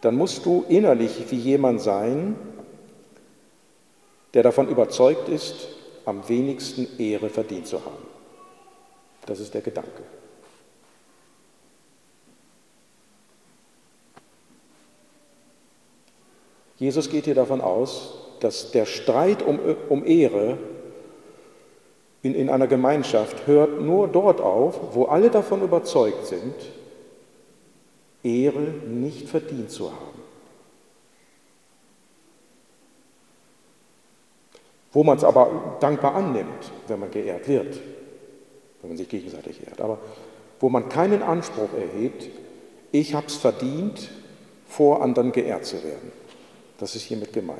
dann 0.00 0.14
musst 0.14 0.46
du 0.46 0.64
innerlich 0.68 1.24
wie 1.30 1.38
jemand 1.38 1.80
sein, 1.80 2.36
der 4.32 4.44
davon 4.44 4.68
überzeugt 4.68 5.28
ist, 5.28 5.70
am 6.04 6.28
wenigsten 6.28 6.86
Ehre 7.00 7.28
verdient 7.28 7.66
zu 7.66 7.84
haben. 7.84 8.06
Das 9.26 9.40
ist 9.40 9.52
der 9.52 9.62
Gedanke. 9.62 10.04
Jesus 16.78 17.10
geht 17.10 17.24
hier 17.24 17.34
davon 17.34 17.60
aus, 17.60 18.14
dass 18.38 18.70
der 18.70 18.86
Streit 18.86 19.42
um, 19.42 19.58
um 19.88 20.06
Ehre 20.06 20.58
in, 22.22 22.34
in 22.34 22.48
einer 22.48 22.68
Gemeinschaft 22.68 23.46
hört 23.46 23.80
nur 23.80 24.08
dort 24.08 24.40
auf, 24.40 24.94
wo 24.94 25.04
alle 25.06 25.28
davon 25.28 25.62
überzeugt 25.62 26.26
sind, 26.26 26.54
Ehre 28.22 28.60
nicht 28.60 29.28
verdient 29.28 29.70
zu 29.70 29.90
haben. 29.90 30.22
Wo 34.92 35.02
man 35.02 35.16
es 35.16 35.24
aber 35.24 35.76
dankbar 35.80 36.14
annimmt, 36.14 36.70
wenn 36.86 37.00
man 37.00 37.10
geehrt 37.10 37.48
wird, 37.48 37.80
wenn 38.80 38.90
man 38.90 38.96
sich 38.96 39.08
gegenseitig 39.08 39.66
ehrt. 39.66 39.80
Aber 39.80 39.98
wo 40.60 40.68
man 40.68 40.88
keinen 40.88 41.22
Anspruch 41.22 41.70
erhebt, 41.76 42.28
ich 42.92 43.14
habe 43.14 43.26
es 43.26 43.36
verdient, 43.36 44.10
vor 44.68 45.02
anderen 45.02 45.32
geehrt 45.32 45.64
zu 45.64 45.82
werden. 45.82 46.12
Das 46.78 46.94
ist 46.94 47.02
hiermit 47.02 47.32
gemeint. 47.32 47.58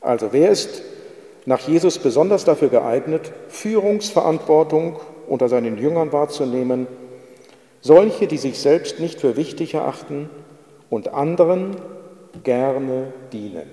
Also 0.00 0.32
wer 0.32 0.50
ist 0.50 0.82
nach 1.46 1.60
Jesus 1.60 1.98
besonders 1.98 2.44
dafür 2.44 2.68
geeignet, 2.68 3.32
Führungsverantwortung 3.48 4.96
unter 5.26 5.48
seinen 5.48 5.78
Jüngern 5.78 6.12
wahrzunehmen, 6.12 6.86
solche, 7.80 8.26
die 8.26 8.38
sich 8.38 8.58
selbst 8.58 9.00
nicht 9.00 9.20
für 9.20 9.36
wichtig 9.36 9.74
erachten 9.74 10.28
und 10.90 11.14
anderen 11.14 11.76
gerne 12.44 13.12
dienen. 13.32 13.70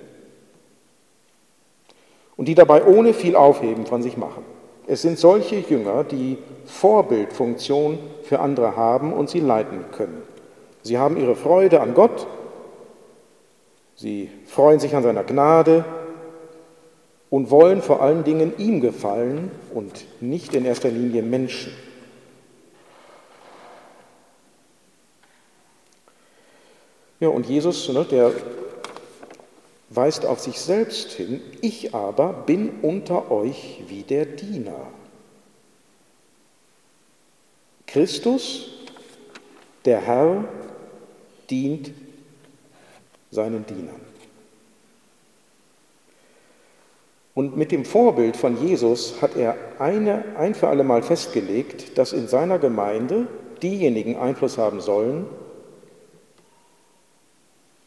Und 2.37 2.47
die 2.47 2.55
dabei 2.55 2.83
ohne 2.83 3.13
viel 3.13 3.35
Aufheben 3.35 3.85
von 3.85 4.01
sich 4.01 4.17
machen. 4.17 4.43
Es 4.87 5.01
sind 5.01 5.17
solche 5.17 5.55
Jünger, 5.55 6.03
die 6.03 6.37
Vorbildfunktion 6.65 7.97
für 8.23 8.39
andere 8.39 8.75
haben 8.75 9.13
und 9.13 9.29
sie 9.29 9.39
leiten 9.39 9.85
können. 9.91 10.21
Sie 10.83 10.97
haben 10.97 11.17
ihre 11.17 11.35
Freude 11.35 11.81
an 11.81 11.93
Gott, 11.93 12.27
sie 13.95 14.29
freuen 14.45 14.79
sich 14.79 14.95
an 14.95 15.03
seiner 15.03 15.23
Gnade, 15.23 15.85
und 17.35 17.51
wollen 17.51 17.81
vor 17.81 18.01
allen 18.01 18.23
Dingen 18.23 18.57
ihm 18.57 18.79
gefallen 18.79 19.51
und 19.73 20.05
nicht 20.21 20.55
in 20.55 20.63
erster 20.63 20.87
Linie 20.87 21.21
Menschen. 21.21 21.73
Ja, 27.19 27.27
und 27.27 27.45
Jesus, 27.45 27.89
ne, 27.89 28.05
der 28.05 28.31
weist 29.89 30.25
auf 30.25 30.39
sich 30.39 30.61
selbst 30.61 31.11
hin, 31.11 31.41
ich 31.59 31.93
aber 31.93 32.31
bin 32.31 32.79
unter 32.81 33.29
euch 33.29 33.83
wie 33.89 34.03
der 34.03 34.25
Diener. 34.25 34.87
Christus, 37.85 38.69
der 39.83 39.99
Herr, 39.99 40.45
dient 41.49 41.91
seinen 43.29 43.65
Dienern. 43.65 44.04
Und 47.35 47.57
mit 47.57 47.73
dem 47.73 47.83
Vorbild 47.83 48.37
von 48.37 48.65
Jesus 48.65 49.21
hat 49.21 49.35
er 49.35 49.57
eine, 49.77 50.23
ein 50.37 50.55
für 50.55 50.69
alle 50.69 50.85
Mal 50.85 51.03
festgelegt, 51.03 51.97
dass 51.97 52.13
in 52.13 52.29
seiner 52.29 52.59
Gemeinde 52.59 53.27
diejenigen 53.61 54.15
Einfluss 54.15 54.57
haben 54.57 54.79
sollen, 54.79 55.25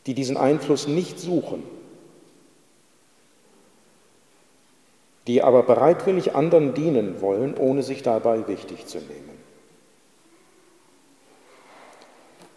die 0.04 0.12
diesen 0.12 0.36
Einfluss 0.36 0.86
nicht 0.86 1.18
suchen, 1.18 1.62
die 5.26 5.42
aber 5.42 5.62
bereitwillig 5.62 6.34
anderen 6.34 6.74
dienen 6.74 7.22
wollen, 7.22 7.56
ohne 7.56 7.82
sich 7.82 8.02
dabei 8.02 8.46
wichtig 8.48 8.86
zu 8.86 8.98
nehmen. 8.98 9.38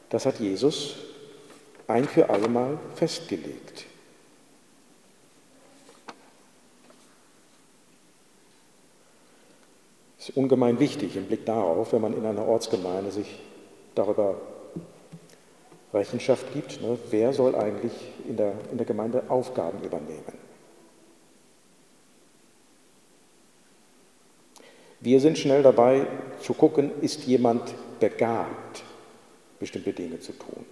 Das 0.10 0.26
hat 0.26 0.40
Jesus 0.42 0.98
ein 1.88 2.04
für 2.06 2.30
alle 2.30 2.50
Mal 2.50 2.78
festgelegt. 2.96 3.86
Das 10.22 10.30
ist 10.30 10.38
ungemein 10.38 10.80
wichtig 10.80 11.16
im 11.16 11.26
Blick 11.26 11.48
darauf, 11.48 11.94
wenn 11.94 12.02
man 12.02 12.16
in 12.16 12.24
einer 12.28 12.46
Ortsgemeinde 12.48 13.10
sich 13.10 13.40
darüber 13.96 14.40
Rechenschaft 15.92 16.54
gibt, 16.54 16.80
ne, 16.80 16.96
wer 17.10 17.34
soll 17.34 17.56
eigentlich 17.56 17.92
in 18.30 18.38
der, 18.38 18.54
in 18.72 18.78
der 18.78 18.86
Gemeinde 18.86 19.24
Aufgaben 19.30 19.84
übernehmen. 19.84 20.38
Wir 25.00 25.20
sind 25.20 25.40
schnell 25.40 25.64
dabei 25.64 26.06
zu 26.40 26.54
gucken, 26.54 26.92
ist 27.02 27.24
jemand 27.24 27.74
begabt, 28.00 28.84
bestimmte 29.58 29.92
Dinge 29.92 30.20
zu 30.20 30.34
tun. 30.34 30.68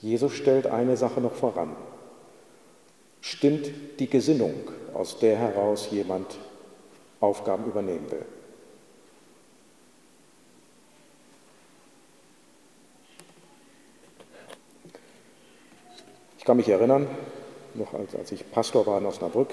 Jesus 0.00 0.32
stellt 0.32 0.66
eine 0.66 0.96
Sache 0.96 1.20
noch 1.20 1.34
voran. 1.34 1.76
Stimmt 3.20 3.70
die 4.00 4.10
Gesinnung, 4.10 4.54
aus 4.94 5.20
der 5.20 5.36
heraus 5.36 5.90
jemand 5.92 6.36
Aufgaben 7.20 7.66
übernehmen 7.66 8.10
will? 8.10 8.26
Ich 16.44 16.46
kann 16.46 16.58
mich 16.58 16.68
erinnern, 16.68 17.06
noch 17.72 17.94
als, 17.94 18.14
als 18.14 18.30
ich 18.30 18.50
Pastor 18.50 18.86
war 18.86 18.98
in 18.98 19.06
Osnabrück, 19.06 19.48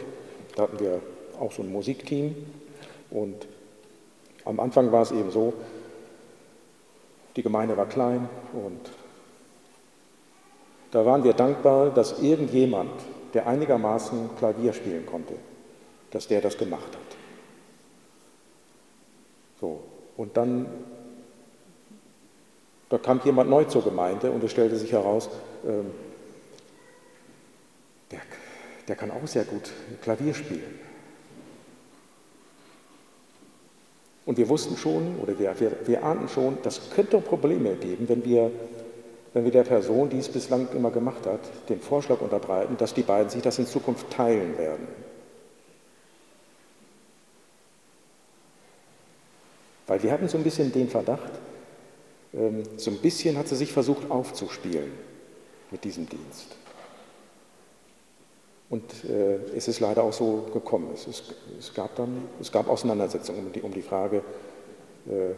da 0.58 0.64
hatten 0.64 0.78
wir 0.78 1.00
auch 1.40 1.54
so 1.54 1.62
ein 1.62 1.72
Musikteam 1.72 2.36
und 3.10 3.48
am 4.44 4.60
Anfang 4.60 4.92
war 4.92 5.02
es 5.04 5.14
eben 5.14 5.32
so, 5.32 5.54
die 7.38 7.44
Gemeinde 7.44 7.78
war 7.78 7.86
klein 7.86 8.28
und 8.52 8.92
da 10.92 11.06
waren 11.06 11.24
wir 11.24 11.32
dankbar, 11.32 11.92
dass 11.92 12.22
irgendjemand, 12.22 12.92
der 13.34 13.48
einigermaßen 13.48 14.36
Klavier 14.38 14.74
spielen 14.74 15.06
konnte, 15.06 15.36
dass 16.10 16.28
der 16.28 16.42
das 16.42 16.58
gemacht 16.58 16.94
hat. 16.94 17.18
So, 19.62 19.80
und 20.18 20.36
dann 20.36 20.66
da 22.90 22.98
kam 22.98 23.22
jemand 23.24 23.50
neu 23.50 23.64
zur 23.64 23.82
Gemeinde 23.82 24.30
und 24.30 24.44
es 24.44 24.52
stellte 24.52 24.76
sich 24.76 24.92
heraus, 24.92 25.30
ähm, 25.66 25.92
der, 28.12 28.22
der 28.88 28.96
kann 28.96 29.12
auch 29.12 29.26
sehr 29.28 29.44
gut 29.44 29.72
Klavier 30.02 30.34
spielen. 30.34 30.80
Und 34.26 34.38
wir 34.38 34.48
wussten 34.50 34.78
schon, 34.78 35.20
oder 35.20 35.38
wir, 35.40 35.60
wir, 35.60 35.72
wir 35.86 36.04
ahnten 36.04 36.30
schon, 36.30 36.58
das 36.64 36.90
könnte 36.92 37.20
Probleme 37.20 37.76
geben, 37.76 38.08
wenn 38.08 38.24
wir, 38.24 38.52
wenn 39.34 39.44
wir 39.44 39.52
der 39.52 39.64
Person, 39.64 40.10
die 40.10 40.20
es 40.20 40.30
bislang 40.30 40.68
immer 40.74 40.92
gemacht 40.92 41.26
hat, 41.26 41.40
den 41.70 41.82
Vorschlag 41.82 42.22
unterbreiten, 42.22 42.78
dass 42.78 42.94
die 42.94 43.02
beiden 43.02 43.30
sich 43.30 43.42
das 43.42 43.58
in 43.58 43.66
Zukunft 43.66 44.10
teilen 44.12 44.58
werden. 44.58 44.88
Weil 49.88 50.04
wir 50.04 50.12
hatten 50.12 50.28
so 50.28 50.38
ein 50.38 50.44
bisschen 50.44 50.72
den 50.72 50.88
Verdacht, 50.88 51.32
ähm, 52.34 52.64
so 52.78 52.92
ein 52.92 52.98
bisschen 53.00 53.38
hat 53.38 53.48
sie 53.48 53.56
sich 53.56 53.74
versucht 53.74 54.10
aufzuspielen 54.10 54.92
mit 55.72 55.84
diesem 55.84 56.08
Dienst. 56.08 56.61
Und 58.72 59.04
äh, 59.04 59.36
es 59.54 59.68
ist 59.68 59.82
leider 59.82 60.02
auch 60.02 60.14
so 60.14 60.48
gekommen. 60.54 60.92
Es, 60.94 61.06
ist, 61.06 61.36
es, 61.60 61.74
gab 61.74 61.94
dann 61.98 62.30
es 62.40 62.54
gab 62.54 62.70
Auseinandersetzungen 62.70 63.48
um 63.48 63.52
die, 63.52 63.62
um 63.62 63.74
die 63.74 63.82
Frage, 63.82 64.24
äh, 65.08 65.34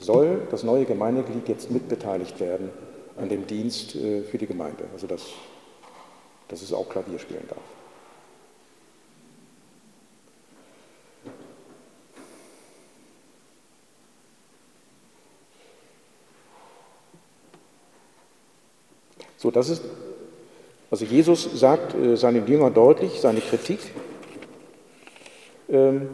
soll 0.00 0.42
das 0.50 0.64
neue 0.64 0.84
Gemeindeglied 0.84 1.48
jetzt 1.48 1.70
mitbeteiligt 1.70 2.40
werden 2.40 2.70
an 3.16 3.28
dem 3.28 3.46
Dienst 3.46 3.94
äh, 3.94 4.22
für 4.22 4.38
die 4.38 4.48
Gemeinde, 4.48 4.86
also 4.92 5.06
dass, 5.06 5.22
dass 6.48 6.62
es 6.62 6.72
auch 6.72 6.88
Klavier 6.88 7.20
spielen 7.20 7.46
darf. 7.48 7.58
So, 19.36 19.52
das 19.52 19.68
ist, 19.68 19.82
also 20.94 21.06
Jesus 21.06 21.48
sagt 21.58 21.92
äh, 21.96 22.16
seinen 22.16 22.46
Jüngern 22.46 22.72
deutlich 22.72 23.20
seine 23.20 23.40
Kritik, 23.40 23.80
ähm, 25.68 26.08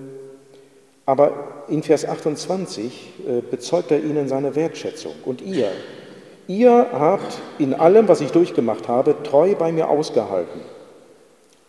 aber 1.05 1.65
in 1.69 1.83
Vers 1.83 2.07
28 2.07 2.87
äh, 3.29 3.41
bezeugt 3.43 3.91
er 3.91 4.03
ihnen 4.03 4.27
seine 4.27 4.57
Wertschätzung. 4.57 5.13
Und 5.27 5.43
ihr, 5.43 5.71
ihr 6.49 6.87
habt 6.95 7.43
in 7.59 7.75
allem, 7.75 8.09
was 8.09 8.23
ich 8.23 8.31
durchgemacht 8.31 8.89
habe, 8.89 9.17
treu 9.23 9.55
bei 9.55 9.71
mir 9.71 9.91
ausgehalten. 9.91 10.63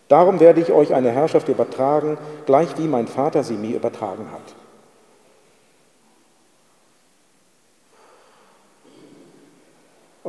Darum 0.08 0.40
werde 0.40 0.62
ich 0.62 0.72
euch 0.72 0.94
eine 0.94 1.12
Herrschaft 1.12 1.50
übertragen, 1.50 2.18
gleich 2.46 2.78
wie 2.78 2.88
mein 2.88 3.08
Vater 3.08 3.44
sie 3.44 3.56
mir 3.56 3.76
übertragen 3.76 4.28
hat. 4.32 4.56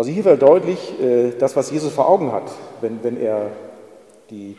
Also 0.02 0.10
hier 0.10 0.24
wird 0.24 0.42
deutlich, 0.42 1.00
äh, 1.00 1.30
das, 1.38 1.54
was 1.54 1.70
Jesus 1.70 1.92
vor 1.92 2.08
Augen 2.08 2.32
hat, 2.32 2.50
wenn, 2.80 3.04
wenn 3.04 3.22
er 3.22 3.52
die 4.30 4.56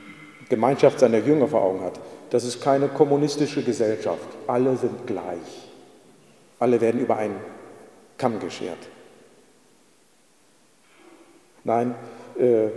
Gemeinschaft 0.47 0.99
seiner 0.99 1.17
Jünger 1.17 1.49
vor 1.49 1.61
Augen 1.61 1.81
hat, 1.81 1.99
das 2.29 2.45
ist 2.45 2.61
keine 2.61 2.87
kommunistische 2.87 3.61
Gesellschaft. 3.61 4.25
Alle 4.47 4.77
sind 4.77 5.05
gleich. 5.05 5.67
Alle 6.59 6.79
werden 6.79 7.01
über 7.01 7.17
einen 7.17 7.35
Kamm 8.17 8.39
geschert. 8.39 8.77
Nein, 11.65 11.93
äh, 12.39 12.69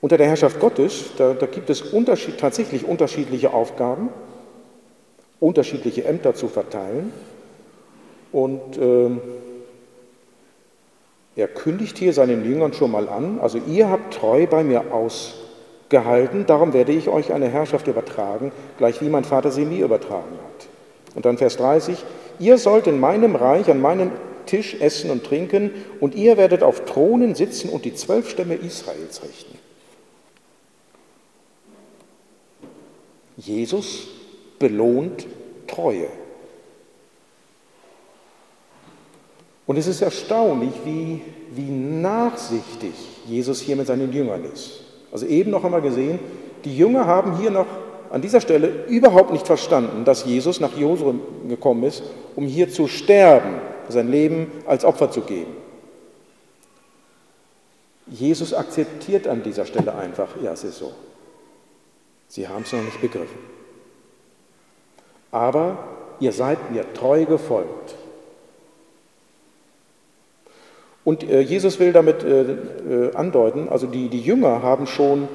unter 0.00 0.16
der 0.16 0.28
Herrschaft 0.28 0.60
Gottes, 0.60 1.06
da, 1.18 1.34
da 1.34 1.46
gibt 1.46 1.70
es 1.70 1.82
unterschied, 1.82 2.38
tatsächlich 2.38 2.84
unterschiedliche 2.84 3.52
Aufgaben, 3.52 4.10
unterschiedliche 5.40 6.04
Ämter 6.04 6.36
zu 6.36 6.46
verteilen. 6.46 7.12
Und 8.34 8.76
äh, 8.78 9.10
er 11.36 11.46
kündigt 11.46 11.98
hier 11.98 12.12
seinen 12.12 12.44
Jüngern 12.44 12.72
schon 12.72 12.90
mal 12.90 13.08
an, 13.08 13.38
also 13.40 13.58
ihr 13.68 13.88
habt 13.88 14.14
treu 14.14 14.48
bei 14.48 14.64
mir 14.64 14.92
ausgehalten, 14.92 16.44
darum 16.44 16.72
werde 16.72 16.90
ich 16.90 17.08
euch 17.08 17.32
eine 17.32 17.48
Herrschaft 17.48 17.86
übertragen, 17.86 18.50
gleich 18.76 19.00
wie 19.00 19.08
mein 19.08 19.22
Vater 19.22 19.52
sie 19.52 19.64
mir 19.64 19.84
übertragen 19.84 20.32
hat. 20.32 20.66
Und 21.14 21.26
dann 21.26 21.38
Vers 21.38 21.58
30, 21.58 22.04
ihr 22.40 22.58
sollt 22.58 22.88
in 22.88 22.98
meinem 22.98 23.36
Reich 23.36 23.70
an 23.70 23.80
meinem 23.80 24.10
Tisch 24.46 24.80
essen 24.80 25.12
und 25.12 25.22
trinken, 25.22 25.70
und 26.00 26.16
ihr 26.16 26.36
werdet 26.36 26.64
auf 26.64 26.86
Thronen 26.86 27.36
sitzen 27.36 27.68
und 27.68 27.84
die 27.84 27.94
zwölf 27.94 28.28
Stämme 28.28 28.56
Israels 28.56 29.22
richten. 29.22 29.56
Jesus 33.36 34.08
belohnt 34.58 35.24
Treue. 35.68 36.08
Und 39.66 39.78
es 39.78 39.86
ist 39.86 40.02
erstaunlich, 40.02 40.72
wie, 40.84 41.22
wie 41.50 41.70
nachsichtig 41.70 42.92
Jesus 43.26 43.60
hier 43.60 43.76
mit 43.76 43.86
seinen 43.86 44.12
Jüngern 44.12 44.44
ist. 44.44 44.80
Also 45.10 45.26
eben 45.26 45.50
noch 45.50 45.64
einmal 45.64 45.80
gesehen, 45.80 46.18
die 46.64 46.76
Jünger 46.76 47.06
haben 47.06 47.38
hier 47.38 47.50
noch 47.50 47.66
an 48.10 48.20
dieser 48.20 48.40
Stelle 48.40 48.84
überhaupt 48.86 49.32
nicht 49.32 49.46
verstanden, 49.46 50.04
dass 50.04 50.24
Jesus 50.24 50.60
nach 50.60 50.76
Josua 50.76 51.14
gekommen 51.48 51.84
ist, 51.84 52.02
um 52.36 52.46
hier 52.46 52.68
zu 52.68 52.86
sterben, 52.86 53.54
sein 53.88 54.10
Leben 54.10 54.52
als 54.66 54.84
Opfer 54.84 55.10
zu 55.10 55.22
geben. 55.22 55.52
Jesus 58.06 58.52
akzeptiert 58.52 59.26
an 59.26 59.42
dieser 59.42 59.66
Stelle 59.66 59.94
einfach, 59.94 60.28
ja, 60.42 60.52
es 60.52 60.64
ist 60.64 60.78
so. 60.78 60.92
Sie 62.28 62.46
haben 62.46 62.62
es 62.62 62.72
noch 62.72 62.82
nicht 62.82 63.00
begriffen. 63.00 63.38
Aber 65.30 65.78
ihr 66.20 66.32
seid 66.32 66.70
mir 66.70 66.92
treu 66.92 67.24
gefolgt. 67.24 67.94
Und 71.04 71.22
äh, 71.22 71.40
Jesus 71.40 71.78
will 71.78 71.92
damit 71.92 72.24
äh, 72.24 72.42
äh, 72.42 73.14
andeuten, 73.14 73.68
also 73.68 73.86
die, 73.86 74.08
die 74.08 74.20
Jünger 74.20 74.62
haben 74.62 74.86
schon 74.86 75.28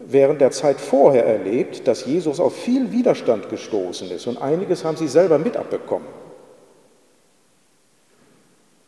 während 0.00 0.40
der 0.40 0.50
Zeit 0.50 0.80
vorher 0.80 1.24
erlebt, 1.26 1.86
dass 1.86 2.06
Jesus 2.06 2.40
auf 2.40 2.56
viel 2.56 2.92
Widerstand 2.92 3.48
gestoßen 3.50 4.10
ist 4.10 4.26
und 4.26 4.40
einiges 4.40 4.84
haben 4.84 4.96
sie 4.96 5.08
selber 5.08 5.38
mit 5.38 5.56
abbekommen. 5.56 6.08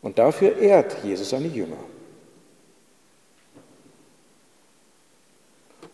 Und 0.01 0.19
dafür 0.19 0.57
ehrt 0.57 0.97
Jesus 1.03 1.29
seine 1.29 1.47
Jünger. 1.47 1.77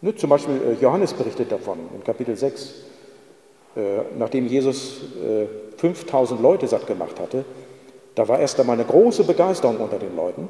Ne, 0.01 0.15
zum 0.15 0.29
Beispiel 0.29 0.77
Johannes 0.81 1.13
berichtet 1.13 1.51
davon 1.51 1.77
in 1.95 2.03
Kapitel 2.03 2.35
6, 2.35 2.73
nachdem 4.17 4.47
Jesus 4.47 5.01
5000 5.77 6.41
Leute 6.41 6.67
satt 6.67 6.87
gemacht 6.87 7.19
hatte, 7.19 7.45
da 8.15 8.27
war 8.27 8.39
erst 8.39 8.59
einmal 8.59 8.75
eine 8.75 8.85
große 8.85 9.23
Begeisterung 9.23 9.77
unter 9.77 9.97
den 9.97 10.15
Leuten. 10.15 10.49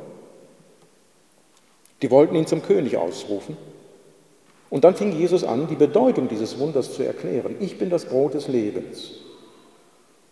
Die 2.02 2.10
wollten 2.10 2.36
ihn 2.36 2.48
zum 2.48 2.64
König 2.64 2.98
ausrufen. 2.98 3.58
Und 4.70 4.84
dann 4.84 4.96
fing 4.96 5.12
Jesus 5.12 5.44
an, 5.44 5.68
die 5.68 5.76
Bedeutung 5.76 6.28
dieses 6.28 6.58
Wunders 6.58 6.94
zu 6.94 7.04
erklären. 7.04 7.58
Ich 7.60 7.78
bin 7.78 7.90
das 7.90 8.06
Brot 8.06 8.34
des 8.34 8.48
Lebens. 8.48 9.12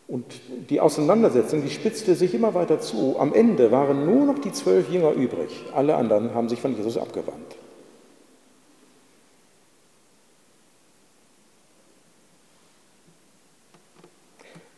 Und 0.07 0.25
die 0.69 0.79
Auseinandersetzung, 0.79 1.61
die 1.61 1.69
spitzte 1.69 2.15
sich 2.15 2.33
immer 2.33 2.55
weiter 2.55 2.79
zu. 2.79 3.17
Am 3.19 3.33
Ende 3.33 3.71
waren 3.71 4.05
nur 4.05 4.25
noch 4.25 4.39
die 4.39 4.51
zwölf 4.51 4.89
Jünger 4.89 5.11
übrig. 5.11 5.65
Alle 5.75 5.95
anderen 5.95 6.33
haben 6.33 6.49
sich 6.49 6.59
von 6.59 6.75
Jesus 6.75 6.97
abgewandt. 6.97 7.55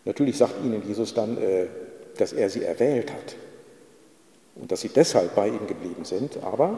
Natürlich 0.04 0.38
sagt 0.38 0.56
ihnen 0.66 0.84
Jesus 0.86 1.14
dann, 1.14 1.38
äh, 1.38 1.68
dass 2.17 2.34
er 2.34 2.50
sie 2.50 2.63
erwählt 2.63 3.12
hat 3.12 3.36
und 4.56 4.71
dass 4.71 4.82
sie 4.82 4.89
deshalb 4.89 5.36
bei 5.36 5.47
ihm 5.47 5.67
geblieben 5.67 6.06
sind. 6.06 6.43
Aber 6.43 6.78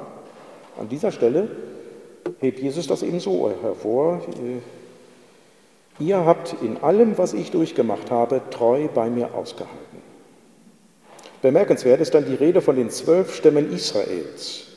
an 0.79 0.89
dieser 0.89 1.11
Stelle 1.11 1.49
hebt 2.39 2.59
Jesus 2.59 2.87
das 2.87 3.03
eben 3.03 3.19
so 3.19 3.51
hervor. 3.61 4.21
Äh, 5.99 6.03
ihr 6.03 6.25
habt 6.25 6.55
in 6.61 6.77
allem, 6.77 7.17
was 7.17 7.33
ich 7.33 7.51
durchgemacht 7.51 8.11
habe, 8.11 8.41
treu 8.49 8.87
bei 8.93 9.09
mir 9.09 9.33
ausgehalten. 9.33 9.79
Bemerkenswert 11.41 11.99
ist 11.99 12.13
dann 12.13 12.25
die 12.25 12.35
Rede 12.35 12.61
von 12.61 12.75
den 12.75 12.89
zwölf 12.89 13.35
Stämmen 13.35 13.71
Israels. 13.73 14.67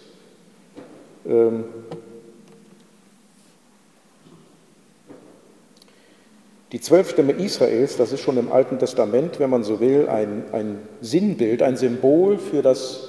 Die 6.76 6.82
zwölf 6.82 7.08
Stämme 7.08 7.32
Israels, 7.32 7.96
das 7.96 8.12
ist 8.12 8.20
schon 8.20 8.36
im 8.36 8.52
Alten 8.52 8.78
Testament, 8.78 9.40
wenn 9.40 9.48
man 9.48 9.64
so 9.64 9.80
will, 9.80 10.10
ein, 10.10 10.44
ein 10.52 10.78
Sinnbild, 11.00 11.62
ein 11.62 11.78
Symbol 11.78 12.36
für 12.36 12.60
das 12.60 13.08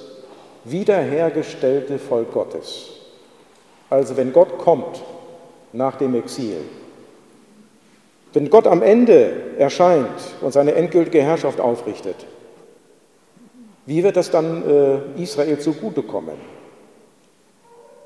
wiederhergestellte 0.64 1.98
Volk 1.98 2.32
Gottes. 2.32 2.88
Also 3.90 4.16
wenn 4.16 4.32
Gott 4.32 4.56
kommt 4.56 5.04
nach 5.74 5.96
dem 5.96 6.14
Exil, 6.14 6.62
wenn 8.32 8.48
Gott 8.48 8.66
am 8.66 8.80
Ende 8.80 9.32
erscheint 9.58 10.18
und 10.40 10.52
seine 10.52 10.74
endgültige 10.74 11.20
Herrschaft 11.20 11.60
aufrichtet, 11.60 12.24
wie 13.84 14.02
wird 14.02 14.16
das 14.16 14.30
dann 14.30 14.62
äh, 14.66 15.22
Israel 15.22 15.58
zugutekommen? 15.58 16.36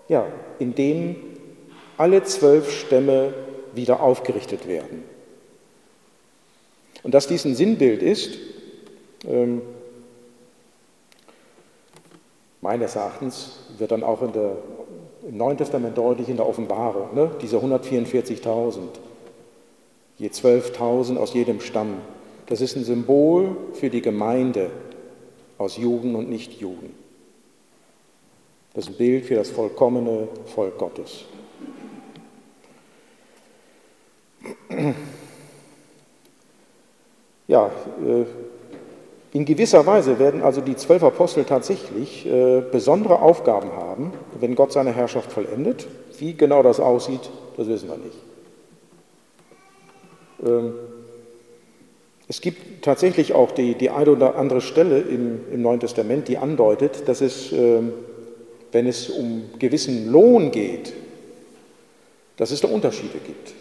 Ja, 0.08 0.26
indem 0.58 1.14
alle 1.98 2.24
zwölf 2.24 2.68
Stämme 2.72 3.32
wieder 3.72 4.02
aufgerichtet 4.02 4.66
werden. 4.66 5.11
Und 7.02 7.14
dass 7.14 7.26
dies 7.26 7.44
ein 7.44 7.54
Sinnbild 7.54 8.02
ist, 8.02 8.38
ähm, 9.26 9.62
meines 12.60 12.94
Erachtens 12.94 13.58
wird 13.78 13.90
dann 13.90 14.04
auch 14.04 14.20
der, 14.32 14.56
im 15.28 15.36
Neuen 15.36 15.56
Testament 15.56 15.96
deutlich 15.98 16.28
in 16.28 16.36
der 16.36 16.48
Offenbarung, 16.48 17.14
ne? 17.14 17.30
diese 17.40 17.58
144.000, 17.58 18.78
je 20.18 20.28
12.000 20.28 21.16
aus 21.16 21.34
jedem 21.34 21.60
Stamm. 21.60 21.98
Das 22.46 22.60
ist 22.60 22.76
ein 22.76 22.84
Symbol 22.84 23.56
für 23.74 23.90
die 23.90 24.02
Gemeinde 24.02 24.70
aus 25.58 25.76
Juden 25.76 26.14
und 26.14 26.28
Nichtjuden. 26.28 26.90
Das 28.74 28.84
ist 28.84 28.90
ein 28.90 28.96
Bild 28.96 29.26
für 29.26 29.34
das 29.34 29.50
vollkommene 29.50 30.28
Volk 30.46 30.78
Gottes. 30.78 31.24
Ja, 37.52 37.66
äh, 37.66 38.24
in 39.36 39.44
gewisser 39.44 39.84
Weise 39.84 40.18
werden 40.18 40.40
also 40.40 40.62
die 40.62 40.74
zwölf 40.74 41.02
Apostel 41.02 41.44
tatsächlich 41.44 42.24
äh, 42.24 42.62
besondere 42.62 43.20
Aufgaben 43.20 43.72
haben, 43.72 44.14
wenn 44.40 44.54
Gott 44.54 44.72
seine 44.72 44.90
Herrschaft 44.90 45.30
vollendet. 45.30 45.86
Wie 46.18 46.32
genau 46.32 46.62
das 46.62 46.80
aussieht, 46.80 47.28
das 47.58 47.68
wissen 47.68 47.90
wir 47.90 47.98
nicht. 47.98 48.16
Ähm, 50.46 50.72
es 52.26 52.40
gibt 52.40 52.82
tatsächlich 52.82 53.34
auch 53.34 53.50
die, 53.50 53.74
die 53.74 53.90
eine 53.90 54.12
oder 54.12 54.36
andere 54.36 54.62
Stelle 54.62 55.00
im, 55.00 55.40
im 55.52 55.60
Neuen 55.60 55.80
Testament, 55.80 56.28
die 56.28 56.38
andeutet, 56.38 57.06
dass 57.06 57.20
es, 57.20 57.52
ähm, 57.52 57.92
wenn 58.72 58.86
es 58.86 59.10
um 59.10 59.50
gewissen 59.58 60.10
Lohn 60.10 60.52
geht, 60.52 60.94
dass 62.38 62.50
es 62.50 62.62
da 62.62 62.68
Unterschiede 62.68 63.18
gibt. 63.26 63.52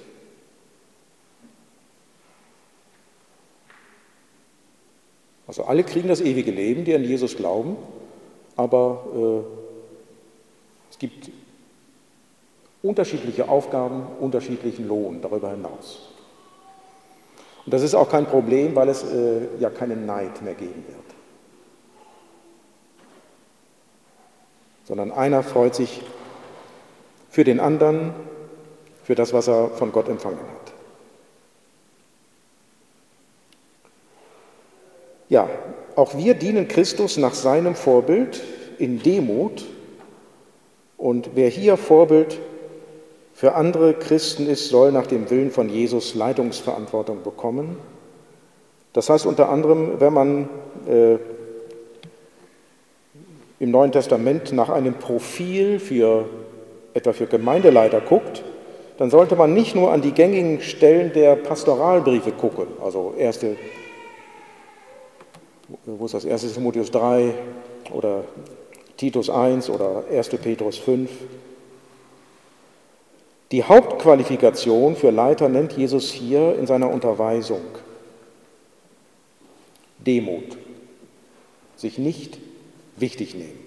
Also 5.52 5.66
alle 5.66 5.84
kriegen 5.84 6.08
das 6.08 6.22
ewige 6.22 6.50
Leben, 6.50 6.86
die 6.86 6.96
an 6.96 7.04
Jesus 7.04 7.36
glauben, 7.36 7.76
aber 8.56 9.04
äh, 9.14 10.90
es 10.90 10.98
gibt 10.98 11.30
unterschiedliche 12.82 13.50
Aufgaben, 13.50 14.04
unterschiedlichen 14.22 14.88
Lohn 14.88 15.22
darüber 15.22 15.52
hinaus. 15.52 16.08
Und 17.66 17.74
das 17.74 17.82
ist 17.82 17.96
auch 17.96 18.10
kein 18.10 18.28
Problem, 18.28 18.76
weil 18.76 18.88
es 18.88 19.04
äh, 19.04 19.42
ja 19.60 19.70
keinen 19.70 20.06
Neid 20.06 20.42
mehr 20.42 20.54
geben 20.54 20.86
wird. 20.88 21.16
Sondern 24.86 25.12
einer 25.12 25.44
freut 25.44 25.76
sich 25.76 26.02
für 27.30 27.44
den 27.44 27.60
anderen, 27.60 28.14
für 29.04 29.16
das, 29.16 29.34
was 29.34 29.50
er 29.50 29.68
von 29.72 29.92
Gott 29.92 30.08
empfangen 30.08 30.40
hat. 30.40 30.61
Ja, 35.32 35.48
auch 35.96 36.18
wir 36.18 36.34
dienen 36.34 36.68
Christus 36.68 37.16
nach 37.16 37.34
seinem 37.34 37.74
Vorbild 37.74 38.42
in 38.80 39.02
Demut. 39.02 39.66
Und 40.98 41.30
wer 41.36 41.48
hier 41.48 41.78
Vorbild 41.78 42.38
für 43.34 43.56
andere 43.56 43.94
Christen 43.94 44.50
ist, 44.50 44.68
soll 44.68 44.92
nach 44.92 45.08
dem 45.08 45.30
Willen 45.30 45.50
von 45.50 45.70
Jesus 45.70 46.16
Leitungsverantwortung 46.16 47.24
bekommen. 47.24 47.78
Das 48.92 49.10
heißt 49.10 49.26
unter 49.26 49.48
anderem, 49.48 50.02
wenn 50.02 50.12
man 50.12 50.50
äh, 50.86 51.16
im 53.60 53.72
Neuen 53.72 53.94
Testament 53.94 54.52
nach 54.52 54.68
einem 54.68 54.96
Profil 54.96 55.80
für 55.80 56.26
etwa 56.94 57.14
für 57.14 57.28
Gemeindeleiter 57.28 58.02
guckt, 58.02 58.44
dann 58.98 59.10
sollte 59.10 59.38
man 59.38 59.54
nicht 59.54 59.76
nur 59.76 59.94
an 59.94 60.02
die 60.02 60.12
gängigen 60.12 60.60
Stellen 60.60 61.14
der 61.14 61.38
Pastoralbriefe 61.38 62.34
gucken, 62.34 62.68
also 62.84 63.14
erste 63.18 63.56
wo 65.86 66.06
ist 66.06 66.14
das? 66.14 66.26
1. 66.26 66.54
Timotheus 66.54 66.92
3 66.92 67.34
oder 67.92 68.24
Titus 68.98 69.30
1 69.30 69.70
oder 69.70 70.04
1. 70.12 70.30
Petrus 70.30 70.78
5. 70.78 71.10
Die 73.52 73.64
Hauptqualifikation 73.64 74.96
für 74.96 75.12
Leiter 75.12 75.50
nennt 75.50 75.74
Jesus 75.74 76.12
hier 76.12 76.58
in 76.58 76.68
seiner 76.68 76.90
Unterweisung 76.90 77.62
Demut, 80.00 80.58
sich 81.76 81.98
nicht 81.98 82.40
wichtig 82.96 83.36
nehmen. 83.36 83.60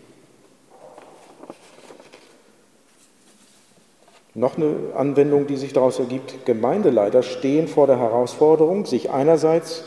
Noch 4.37 4.57
eine 4.57 4.75
Anwendung, 4.97 5.47
die 5.47 5.57
sich 5.57 5.73
daraus 5.73 6.01
ergibt, 6.01 6.45
Gemeindeleiter 6.45 7.23
stehen 7.23 7.69
vor 7.69 7.87
der 7.87 7.99
Herausforderung, 7.99 8.85
sich 8.85 9.11
einerseits 9.11 9.85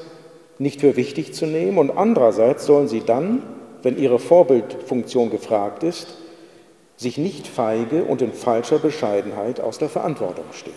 nicht 0.59 0.81
für 0.81 0.95
wichtig 0.95 1.33
zu 1.33 1.45
nehmen 1.45 1.77
und 1.77 1.91
andererseits 1.91 2.65
sollen 2.65 2.87
sie 2.87 3.01
dann, 3.01 3.43
wenn 3.83 3.97
ihre 3.97 4.19
Vorbildfunktion 4.19 5.29
gefragt 5.29 5.83
ist, 5.83 6.15
sich 6.95 7.17
nicht 7.17 7.47
feige 7.47 8.03
und 8.03 8.21
in 8.21 8.33
falscher 8.33 8.79
Bescheidenheit 8.79 9.59
aus 9.59 9.77
der 9.77 9.89
Verantwortung 9.89 10.45
stehlen. 10.51 10.75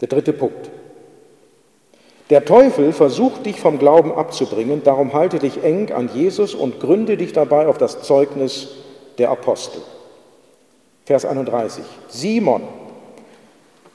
Der 0.00 0.08
dritte 0.08 0.32
Punkt. 0.32 0.70
Der 2.30 2.44
Teufel 2.44 2.92
versucht 2.92 3.44
dich 3.44 3.60
vom 3.60 3.78
Glauben 3.78 4.12
abzubringen, 4.12 4.82
darum 4.84 5.12
halte 5.12 5.38
dich 5.38 5.62
eng 5.62 5.92
an 5.92 6.08
Jesus 6.14 6.54
und 6.54 6.80
gründe 6.80 7.16
dich 7.16 7.32
dabei 7.32 7.66
auf 7.66 7.76
das 7.76 8.02
Zeugnis 8.02 8.68
der 9.18 9.30
Apostel. 9.30 9.82
Vers 11.10 11.24
31. 11.24 11.82
Simon, 12.06 12.62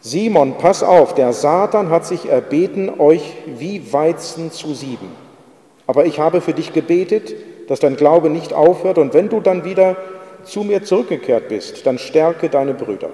Simon, 0.01 0.57
pass 0.57 0.83
auf, 0.83 1.15
der 1.15 1.31
Satan 1.31 1.89
hat 1.89 2.05
sich 2.05 2.25
erbeten, 2.27 2.91
euch 2.99 3.21
wie 3.57 3.93
Weizen 3.93 4.51
zu 4.51 4.73
sieben. 4.73 5.07
Aber 5.87 6.05
ich 6.07 6.19
habe 6.19 6.41
für 6.41 6.51
dich 6.51 6.73
gebetet, 6.73 7.33
dass 7.69 7.79
dein 7.79 7.95
Glaube 7.95 8.29
nicht 8.29 8.51
aufhört 8.51 8.97
und 8.97 9.13
wenn 9.13 9.29
du 9.29 9.39
dann 9.39 9.63
wieder 9.63 9.95
zu 10.43 10.65
mir 10.65 10.83
zurückgekehrt 10.83 11.47
bist, 11.47 11.85
dann 11.85 11.99
stärke 11.99 12.49
deine 12.49 12.73
Brüder. 12.73 13.11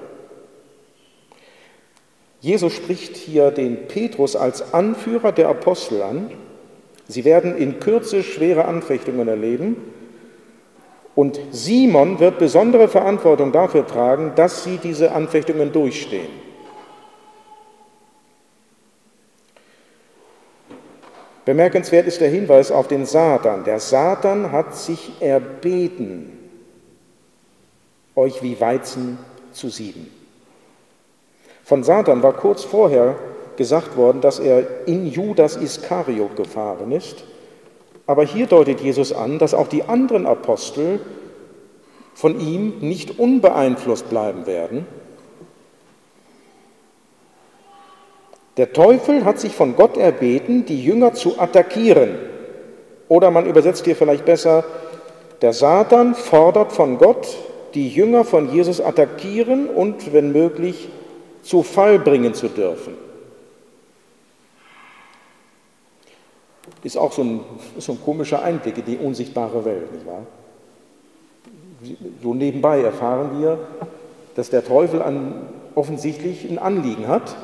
Jesus 2.40 2.74
spricht 2.74 3.16
hier 3.18 3.52
den 3.52 3.88
Petrus 3.88 4.36
als 4.36 4.74
Anführer 4.74 5.32
der 5.32 5.48
Apostel 5.48 6.02
an. 6.02 6.32
Sie 7.08 7.24
werden 7.24 7.56
in 7.56 7.80
Kürze 7.80 8.24
schwere 8.24 8.66
Anfechtungen 8.66 9.28
erleben 9.28 9.76
und 11.15 11.39
Simon 11.52 12.19
wird 12.19 12.39
besondere 12.39 12.88
Verantwortung 12.88 13.52
dafür 13.52 13.86
tragen, 13.86 14.34
dass 14.36 14.63
sie 14.63 14.78
diese 14.78 15.12
Anfechtungen 15.12 15.71
durchstehen. 15.71 16.30
Bemerkenswert 21.43 22.08
ist 22.08 22.21
der 22.21 22.30
Hinweis 22.30 22.71
auf 22.71 22.88
den 22.88 23.06
Satan. 23.06 23.63
Der 23.63 23.80
Satan 23.80 24.52
hat 24.52 24.76
sich 24.76 25.12
erbeten, 25.19 26.38
euch 28.15 28.41
wie 28.43 28.60
Weizen 28.62 29.17
zu 29.52 29.69
sieben. 29.69 30.10
Von 31.63 31.84
Satan 31.84 32.21
war 32.24 32.34
kurz 32.34 32.63
vorher 32.63 33.15
gesagt 33.58 33.97
worden, 33.97 34.21
dass 34.21 34.39
er 34.39 34.88
in 34.88 35.08
Judas 35.08 35.58
Iskariot 35.58 36.36
gefahren 36.36 36.91
ist 36.91 37.24
aber 38.12 38.26
hier 38.26 38.45
deutet 38.45 38.82
Jesus 38.82 39.13
an, 39.13 39.39
dass 39.39 39.54
auch 39.54 39.69
die 39.69 39.84
anderen 39.84 40.26
Apostel 40.26 41.00
von 42.13 42.41
ihm 42.41 42.80
nicht 42.82 43.19
unbeeinflusst 43.19 44.10
bleiben 44.10 44.45
werden. 44.45 44.86
Der 48.58 48.74
Teufel 48.74 49.24
hat 49.24 49.39
sich 49.39 49.54
von 49.54 49.78
Gott 49.78 49.95
erbeten, 49.95 50.65
die 50.65 50.84
Jünger 50.84 51.13
zu 51.13 51.39
attackieren. 51.39 52.15
Oder 53.08 53.32
man 53.32 53.45
übersetzt 53.45 53.86
hier 53.86 53.95
vielleicht 53.95 54.26
besser, 54.26 54.65
der 55.41 55.54
Satan 55.54 56.13
fordert 56.13 56.74
von 56.74 56.97
Gott, 56.97 57.38
die 57.76 57.88
Jünger 57.88 58.26
von 58.26 58.52
Jesus 58.52 58.82
attackieren 58.82 59.67
und, 59.69 60.12
wenn 60.12 60.34
möglich, 60.34 60.89
zu 61.43 61.63
Fall 61.63 61.97
bringen 61.97 62.34
zu 62.34 62.50
dürfen. 62.50 62.93
Ist 66.84 66.98
auch 66.98 67.12
so 67.12 67.24
ein, 67.24 67.39
so 67.78 67.94
ein 67.94 68.00
komischer 68.04 68.41
Einblick 68.41 68.78
in 68.78 68.86
die 68.86 68.98
unsichtbare 68.98 69.65
Welt, 69.65 69.91
nicht 69.94 70.06
wahr? 70.06 70.26
So 72.22 72.34
nebenbei 72.34 72.82
erfahren 72.82 73.39
wir, 73.39 73.60
dass 74.36 74.50
der 74.50 74.63
Teufel 74.63 75.02
an, 75.02 75.48
offensichtlich 75.76 76.50
ein 76.50 76.60
Anliegen 76.60 77.08
hat, 77.08 77.36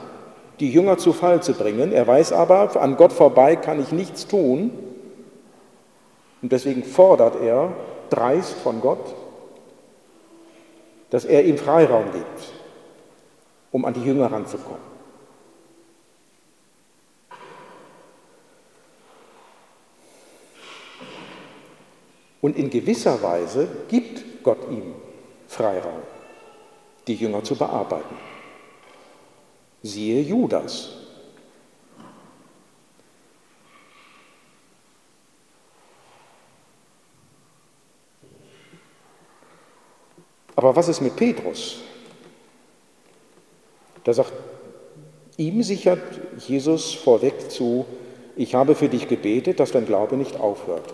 die 0.60 0.71
Jünger 0.71 0.97
zu 0.97 1.13
Fall 1.13 1.41
zu 1.41 1.54
bringen. 1.54 1.91
Er 1.91 2.08
weiß 2.08 2.34
aber, 2.34 2.80
an 2.82 2.97
Gott 2.97 3.13
vorbei 3.13 3.56
kann 3.56 3.80
ich 3.80 3.91
nichts 3.91 4.28
tun. 4.28 4.71
Und 6.41 6.52
deswegen 6.52 6.84
fordert 6.84 7.41
er 7.41 7.73
dreist 8.10 8.54
von 8.54 8.82
Gott, 8.82 9.15
dass 11.10 11.26
er 11.26 11.45
ihm 11.45 11.58
Freiraum 11.58 12.06
gibt, 12.12 12.54
um 13.71 13.86
an 13.86 13.93
die 13.93 14.04
Jünger 14.04 14.32
ranzukommen. 14.32 14.87
Und 22.41 22.58
in 22.58 22.69
gewisser 22.69 23.21
Weise 23.21 23.67
gibt 23.88 24.43
Gott 24.43 24.69
ihm 24.69 24.93
Freiraum, 25.47 26.02
die 27.08 27.15
Jünger 27.15 27.43
zu 27.43 27.56
bearbeiten. 27.56 28.15
Siehe 29.82 30.21
Judas. 30.21 30.89
Aber 40.56 40.76
was 40.76 40.88
ist 40.88 41.02
mit 41.02 41.15
Petrus? 41.15 41.78
Da 44.04 44.13
sagt, 44.13 44.34
ihm 45.38 45.62
sichert 45.62 46.02
Jesus 46.47 46.93
vorweg 46.93 47.52
zu, 47.52 47.86
ich 48.36 48.56
habe 48.56 48.73
für 48.73 48.89
dich 48.89 49.08
gebetet, 49.08 49.60
dass 49.60 49.71
dein 49.71 49.86
Glaube 49.86 50.17
nicht 50.17 50.39
aufhört. 50.39 50.93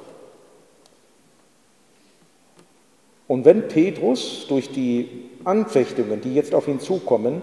Und 3.33 3.45
wenn 3.45 3.67
Petrus 3.67 4.45
durch 4.47 4.69
die 4.69 5.09
Anfechtungen, 5.43 6.21
die 6.21 6.35
jetzt 6.35 6.53
auf 6.53 6.67
ihn 6.67 6.79
zukommen, 6.79 7.41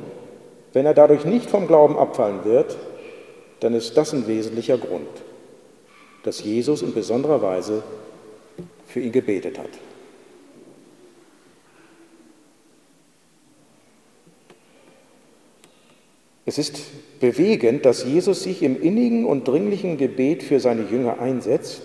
wenn 0.73 0.87
er 0.87 0.95
dadurch 0.95 1.25
nicht 1.25 1.51
vom 1.51 1.67
Glauben 1.67 1.99
abfallen 1.99 2.45
wird, 2.45 2.79
dann 3.59 3.75
ist 3.75 3.97
das 3.97 4.13
ein 4.13 4.29
wesentlicher 4.29 4.79
Grund, 4.79 5.09
dass 6.23 6.45
Jesus 6.45 6.83
in 6.83 6.95
besonderer 6.95 7.43
Weise 7.43 7.83
für 8.87 9.01
ihn 9.01 9.11
gebetet 9.11 9.59
hat. 9.59 9.71
Es 16.47 16.57
ist 16.57 17.19
bewegend, 17.19 17.85
dass 17.85 18.05
Jesus 18.05 18.45
sich 18.45 18.63
im 18.63 18.81
innigen 18.81 19.25
und 19.25 19.49
dringlichen 19.49 19.97
Gebet 19.97 20.45
für 20.45 20.61
seine 20.61 20.83
Jünger 20.83 21.19
einsetzt, 21.19 21.83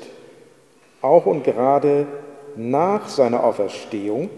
auch 1.01 1.25
und 1.25 1.43
gerade 1.43 2.05
nach 2.57 3.09
seiner 3.09 3.43
Auferstehung 3.43 4.29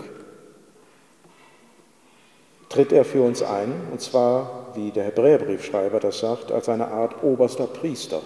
tritt 2.70 2.92
er 2.92 3.06
für 3.06 3.22
uns 3.22 3.42
ein, 3.42 3.74
und 3.92 4.02
zwar, 4.02 4.68
wie 4.76 4.92
der 4.92 5.06
Hebräerbriefschreiber 5.06 6.00
das 6.00 6.20
sagt, 6.20 6.52
als 6.52 6.70
eine 6.70 6.88
Art 6.90 7.24
oberster 7.24 7.68
Priester 7.68 8.22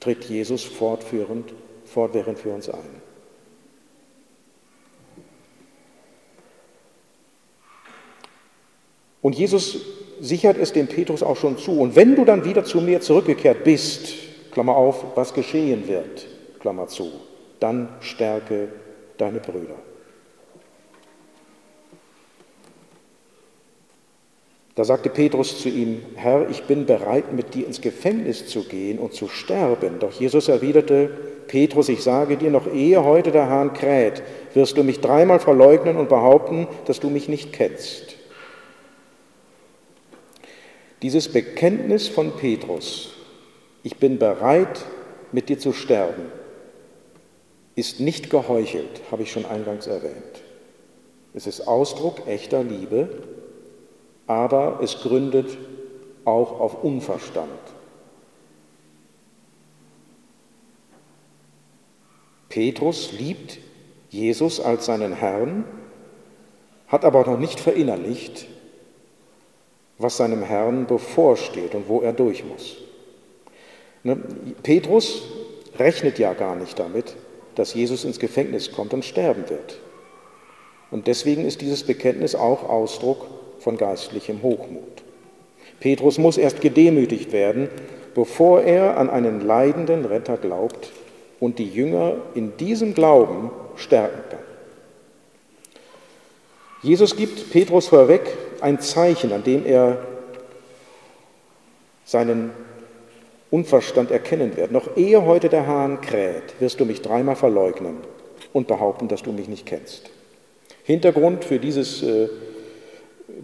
tritt 0.00 0.24
Jesus 0.24 0.64
fortführend, 0.64 1.52
fortwährend 1.84 2.38
für 2.38 2.50
uns 2.50 2.68
ein. 2.68 3.02
Und 9.20 9.34
Jesus 9.36 9.80
sichert 10.20 10.56
es 10.56 10.72
dem 10.72 10.86
Petrus 10.86 11.22
auch 11.22 11.36
schon 11.36 11.58
zu. 11.58 11.80
Und 11.80 11.96
wenn 11.96 12.14
du 12.14 12.24
dann 12.24 12.44
wieder 12.44 12.64
zu 12.64 12.80
mir 12.80 13.00
zurückgekehrt 13.00 13.64
bist, 13.64 14.14
Klammer 14.52 14.76
auf, 14.76 15.04
was 15.16 15.34
geschehen 15.34 15.88
wird, 15.88 16.26
Klammer 16.60 16.86
zu, 16.86 17.10
dann 17.60 17.88
stärke 18.00 18.68
deine 19.18 19.40
Brüder. 19.40 19.76
Da 24.78 24.84
sagte 24.84 25.10
Petrus 25.10 25.60
zu 25.60 25.68
ihm, 25.68 26.02
Herr, 26.14 26.48
ich 26.48 26.62
bin 26.62 26.86
bereit, 26.86 27.32
mit 27.32 27.52
dir 27.54 27.66
ins 27.66 27.80
Gefängnis 27.80 28.46
zu 28.46 28.62
gehen 28.62 29.00
und 29.00 29.12
zu 29.12 29.26
sterben. 29.26 29.98
Doch 29.98 30.12
Jesus 30.12 30.46
erwiderte, 30.46 31.10
Petrus, 31.48 31.88
ich 31.88 32.00
sage 32.04 32.36
dir, 32.36 32.52
noch 32.52 32.72
ehe 32.72 33.02
heute 33.02 33.32
der 33.32 33.48
Hahn 33.48 33.72
kräht, 33.72 34.22
wirst 34.54 34.76
du 34.76 34.84
mich 34.84 35.00
dreimal 35.00 35.40
verleugnen 35.40 35.96
und 35.96 36.08
behaupten, 36.08 36.68
dass 36.84 37.00
du 37.00 37.10
mich 37.10 37.28
nicht 37.28 37.52
kennst. 37.52 38.14
Dieses 41.02 41.26
Bekenntnis 41.26 42.06
von 42.06 42.36
Petrus, 42.36 43.14
ich 43.82 43.96
bin 43.96 44.18
bereit, 44.18 44.84
mit 45.32 45.48
dir 45.48 45.58
zu 45.58 45.72
sterben, 45.72 46.22
ist 47.78 48.00
nicht 48.00 48.30
geheuchelt, 48.30 49.02
habe 49.10 49.22
ich 49.22 49.32
schon 49.32 49.46
eingangs 49.46 49.86
erwähnt. 49.86 50.42
Es 51.34 51.46
ist 51.46 51.68
Ausdruck 51.68 52.26
echter 52.26 52.64
Liebe 52.64 53.08
aber 54.28 54.80
es 54.82 55.00
gründet 55.00 55.56
auch 56.24 56.60
auf 56.60 56.84
Unverstand. 56.84 57.48
Petrus 62.50 63.12
liebt 63.12 63.58
Jesus 64.10 64.60
als 64.60 64.86
seinen 64.86 65.14
Herrn, 65.14 65.64
hat 66.88 67.04
aber 67.04 67.24
noch 67.24 67.38
nicht 67.38 67.58
verinnerlicht, 67.58 68.46
was 69.96 70.18
seinem 70.18 70.42
Herrn 70.42 70.86
bevorsteht 70.86 71.74
und 71.74 71.88
wo 71.88 72.02
er 72.02 72.12
durch 72.12 72.44
muss. 72.44 72.76
Ne, 74.02 74.16
Petrus 74.62 75.22
rechnet 75.78 76.18
ja 76.18 76.34
gar 76.34 76.54
nicht 76.54 76.78
damit, 76.78 77.16
dass 77.58 77.74
Jesus 77.74 78.04
ins 78.04 78.18
Gefängnis 78.18 78.72
kommt 78.72 78.94
und 78.94 79.04
sterben 79.04 79.48
wird. 79.48 79.78
Und 80.90 81.06
deswegen 81.06 81.44
ist 81.44 81.60
dieses 81.60 81.82
Bekenntnis 81.82 82.34
auch 82.34 82.68
Ausdruck 82.68 83.26
von 83.58 83.76
geistlichem 83.76 84.42
Hochmut. 84.42 85.02
Petrus 85.80 86.18
muss 86.18 86.38
erst 86.38 86.60
gedemütigt 86.60 87.32
werden, 87.32 87.68
bevor 88.14 88.62
er 88.62 88.96
an 88.96 89.10
einen 89.10 89.40
leidenden 89.40 90.04
Retter 90.04 90.36
glaubt 90.36 90.90
und 91.40 91.58
die 91.58 91.68
Jünger 91.68 92.16
in 92.34 92.56
diesem 92.56 92.94
Glauben 92.94 93.50
stärken 93.76 94.22
kann. 94.30 94.38
Jesus 96.82 97.16
gibt 97.16 97.50
Petrus 97.50 97.88
vorweg 97.88 98.22
ein 98.60 98.80
Zeichen, 98.80 99.32
an 99.32 99.42
dem 99.42 99.66
er 99.66 99.98
seinen 102.04 102.50
Unverstand 103.50 104.10
erkennen 104.10 104.56
wird. 104.56 104.72
Noch 104.72 104.96
ehe 104.96 105.24
heute 105.24 105.48
der 105.48 105.66
Hahn 105.66 106.00
kräht, 106.00 106.60
wirst 106.60 106.80
du 106.80 106.84
mich 106.84 107.00
dreimal 107.00 107.36
verleugnen 107.36 107.96
und 108.52 108.66
behaupten, 108.66 109.08
dass 109.08 109.22
du 109.22 109.32
mich 109.32 109.48
nicht 109.48 109.66
kennst. 109.66 110.10
Hintergrund 110.84 111.44
für 111.44 111.58
dieses 111.58 112.02
äh, 112.02 112.28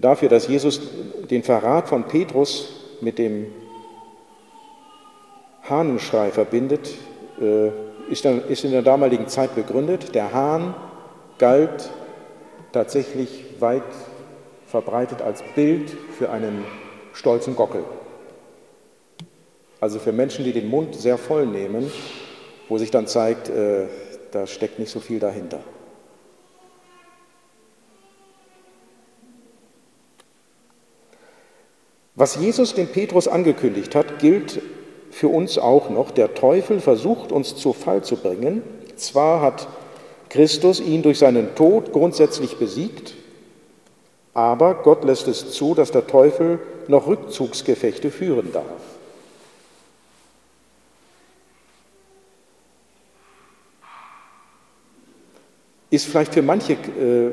dafür, 0.01 0.29
dass 0.29 0.49
Jesus 0.49 0.81
den 1.31 1.43
Verrat 1.43 1.89
von 1.89 2.05
Petrus 2.05 2.97
mit 3.01 3.19
dem 3.19 3.47
Hahnenschrei 5.63 6.31
verbindet, 6.31 6.91
äh, 7.41 7.69
ist 8.11 8.65
in 8.65 8.71
der 8.71 8.83
damaligen 8.83 9.29
Zeit 9.29 9.55
begründet. 9.55 10.15
Der 10.15 10.33
Hahn 10.33 10.75
galt 11.39 11.91
tatsächlich 12.73 13.45
weit 13.61 13.83
verbreitet 14.67 15.23
als 15.23 15.43
Bild 15.55 15.91
für 16.19 16.31
einen 16.31 16.65
stolzen 17.15 17.57
Gockel. 17.57 17.85
Also 19.85 19.99
für 19.99 20.13
Menschen, 20.13 20.47
die 20.47 20.55
den 20.55 20.71
Mund 20.71 20.95
sehr 20.95 21.19
voll 21.19 21.45
nehmen, 21.45 21.93
wo 22.71 22.79
sich 22.79 22.91
dann 22.91 23.07
zeigt, 23.07 23.51
äh, 23.51 23.85
da 24.31 24.47
steckt 24.47 24.79
nicht 24.79 24.91
so 24.91 24.99
viel 24.99 25.19
dahinter. 25.19 25.61
Was 32.15 32.37
Jesus 32.37 32.73
dem 32.73 32.87
Petrus 32.87 33.29
angekündigt 33.29 33.95
hat, 33.95 34.21
gilt 34.21 34.63
für 35.11 35.29
uns 35.29 35.59
auch 35.59 35.91
noch. 35.91 36.13
Der 36.13 36.33
Teufel 36.33 36.81
versucht 36.81 37.31
uns 37.31 37.55
zu 37.55 37.75
Fall 37.75 38.03
zu 38.03 38.17
bringen. 38.17 38.63
Zwar 38.97 39.43
hat 39.43 39.69
Christus 40.31 40.81
ihn 40.81 41.03
durch 41.03 41.19
seinen 41.19 41.55
Tod 41.57 41.93
grundsätzlich 41.93 42.57
besiegt, 42.57 43.13
aber 44.33 44.77
Gott 44.77 45.05
lässt 45.05 45.29
es 45.29 45.51
zu, 45.51 45.75
dass 45.75 45.91
der 45.91 46.07
Teufel 46.07 46.59
noch 46.89 47.07
Rückzugsgefechte 47.07 48.11
führen 48.11 48.51
darf. 48.51 48.94
Ist 55.95 56.07
vielleicht 56.07 56.35
für 56.35 56.43
manche 56.43 56.73
äh, 56.73 57.31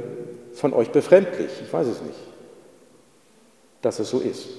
von 0.54 0.72
euch 0.74 0.92
befremdlich, 0.92 1.50
ich 1.66 1.74
weiß 1.74 1.88
es 1.88 2.00
nicht, 2.04 2.20
dass 3.82 3.98
es 3.98 4.08
so 4.08 4.20
ist. 4.20 4.50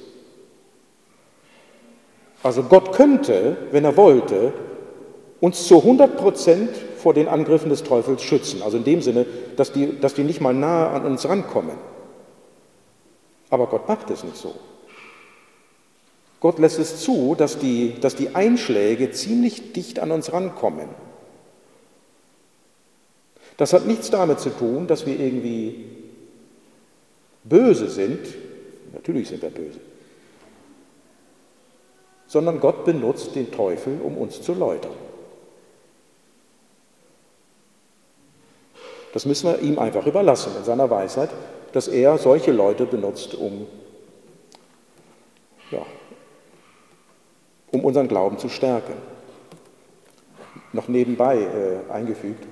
Also 2.42 2.64
Gott 2.64 2.90
könnte, 2.90 3.56
wenn 3.70 3.84
er 3.84 3.96
wollte, 3.96 4.52
uns 5.38 5.68
zu 5.68 5.78
100 5.78 6.16
Prozent 6.16 6.70
vor 6.96 7.14
den 7.14 7.28
Angriffen 7.28 7.68
des 7.68 7.84
Teufels 7.84 8.24
schützen. 8.24 8.60
Also 8.62 8.78
in 8.78 8.82
dem 8.82 9.02
Sinne, 9.02 9.24
dass 9.56 9.70
die, 9.70 10.00
dass 10.00 10.14
die 10.14 10.24
nicht 10.24 10.40
mal 10.40 10.52
nahe 10.52 10.88
an 10.88 11.04
uns 11.04 11.28
rankommen. 11.28 11.76
Aber 13.50 13.68
Gott 13.68 13.86
macht 13.86 14.10
es 14.10 14.24
nicht 14.24 14.36
so. 14.36 14.52
Gott 16.40 16.58
lässt 16.58 16.80
es 16.80 16.98
zu, 16.98 17.36
dass 17.36 17.60
die, 17.60 17.94
dass 18.00 18.16
die 18.16 18.34
Einschläge 18.34 19.12
ziemlich 19.12 19.72
dicht 19.72 20.00
an 20.00 20.10
uns 20.10 20.32
rankommen. 20.32 20.88
Das 23.62 23.72
hat 23.72 23.86
nichts 23.86 24.10
damit 24.10 24.40
zu 24.40 24.50
tun, 24.50 24.88
dass 24.88 25.06
wir 25.06 25.20
irgendwie 25.20 25.84
böse 27.44 27.88
sind. 27.88 28.18
Natürlich 28.92 29.28
sind 29.28 29.40
wir 29.40 29.50
böse. 29.50 29.78
sondern 32.26 32.58
Gott 32.58 32.84
benutzt 32.84 33.36
den 33.36 33.52
Teufel, 33.52 34.00
um 34.02 34.18
uns 34.18 34.42
zu 34.42 34.54
läutern. 34.54 34.90
Das 39.12 39.26
müssen 39.26 39.52
wir 39.52 39.60
ihm 39.60 39.78
einfach 39.78 40.06
überlassen 40.06 40.50
in 40.58 40.64
seiner 40.64 40.90
Weisheit, 40.90 41.30
dass 41.70 41.86
er 41.86 42.18
solche 42.18 42.50
Leute 42.50 42.84
benutzt, 42.84 43.36
um, 43.36 43.68
ja, 45.70 45.86
um 47.70 47.84
unseren 47.84 48.08
Glauben 48.08 48.38
zu 48.38 48.48
stärken. 48.48 48.94
Noch 50.72 50.88
nebenbei 50.88 51.38
äh, 51.38 51.92
eingefügt. 51.92 52.44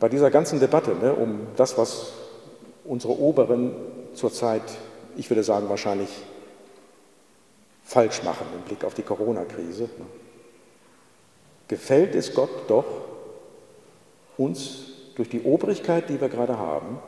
Bei 0.00 0.08
dieser 0.08 0.30
ganzen 0.30 0.60
Debatte 0.60 0.94
ne, 0.94 1.12
um 1.14 1.46
das, 1.56 1.76
was 1.76 2.12
unsere 2.84 3.18
Oberen 3.18 3.74
zurzeit, 4.14 4.62
ich 5.16 5.28
würde 5.28 5.42
sagen, 5.42 5.68
wahrscheinlich 5.68 6.08
falsch 7.84 8.22
machen 8.22 8.46
im 8.54 8.62
Blick 8.62 8.84
auf 8.84 8.94
die 8.94 9.02
Corona-Krise, 9.02 9.84
ne, 9.84 10.06
gefällt 11.66 12.14
es 12.14 12.34
Gott 12.34 12.50
doch, 12.68 12.86
uns 14.36 14.84
durch 15.16 15.28
die 15.28 15.42
Obrigkeit, 15.42 16.08
die 16.08 16.20
wir 16.20 16.28
gerade 16.28 16.58
haben, 16.58 17.00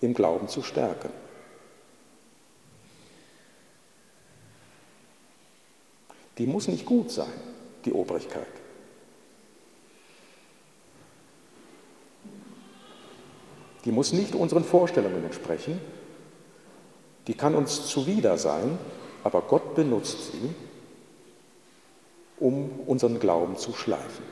im 0.00 0.14
Glauben 0.14 0.48
zu 0.48 0.62
stärken. 0.62 1.10
Die 6.38 6.46
muss 6.46 6.68
nicht 6.68 6.86
gut 6.86 7.10
sein, 7.10 7.32
die 7.84 7.92
Obrigkeit. 7.92 8.46
Die 13.86 13.92
muss 13.92 14.12
nicht 14.12 14.34
unseren 14.34 14.64
Vorstellungen 14.64 15.24
entsprechen. 15.24 15.80
Die 17.28 17.34
kann 17.34 17.54
uns 17.54 17.86
zuwider 17.86 18.36
sein, 18.36 18.78
aber 19.22 19.42
Gott 19.42 19.76
benutzt 19.76 20.32
sie, 20.32 20.50
um 22.38 22.80
unseren 22.86 23.20
Glauben 23.20 23.56
zu 23.56 23.72
schleifen. 23.72 24.24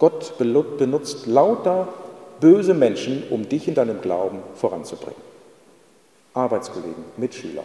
Gott 0.00 0.36
benutzt 0.36 1.26
lauter 1.26 1.88
böse 2.40 2.74
Menschen, 2.74 3.22
um 3.30 3.48
dich 3.48 3.68
in 3.68 3.74
deinem 3.74 4.00
Glauben 4.00 4.40
voranzubringen. 4.54 5.20
Arbeitskollegen, 6.34 7.04
Mitschüler. 7.16 7.64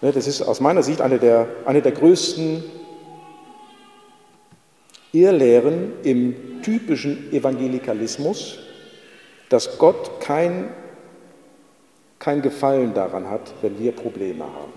Das 0.00 0.26
ist 0.26 0.42
aus 0.42 0.60
meiner 0.60 0.82
Sicht 0.82 1.00
eine 1.00 1.18
der, 1.18 1.46
eine 1.66 1.82
der 1.82 1.92
größten 1.92 2.64
Irrlehren 5.12 5.92
im 6.02 6.62
typischen 6.62 7.32
Evangelikalismus, 7.32 8.58
dass 9.48 9.78
Gott 9.78 10.20
kein, 10.20 10.70
kein 12.18 12.40
Gefallen 12.40 12.94
daran 12.94 13.28
hat, 13.28 13.52
wenn 13.60 13.78
wir 13.78 13.92
Probleme 13.92 14.44
haben. 14.44 14.72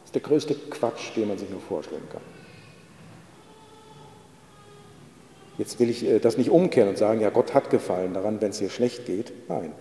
Das 0.00 0.06
ist 0.06 0.14
der 0.14 0.22
größte 0.22 0.54
Quatsch, 0.54 1.16
den 1.16 1.28
man 1.28 1.38
sich 1.38 1.48
nur 1.48 1.60
vorstellen 1.60 2.08
kann. 2.12 2.22
Jetzt 5.56 5.78
will 5.78 5.90
ich 5.90 6.04
äh, 6.04 6.18
das 6.18 6.36
nicht 6.38 6.50
umkehren 6.50 6.88
und 6.88 6.98
sagen, 6.98 7.20
ja, 7.20 7.30
Gott 7.30 7.54
hat 7.54 7.70
Gefallen 7.70 8.14
daran, 8.14 8.40
wenn 8.40 8.50
es 8.50 8.58
dir 8.58 8.70
schlecht 8.70 9.06
geht. 9.06 9.32
Nein. 9.48 9.72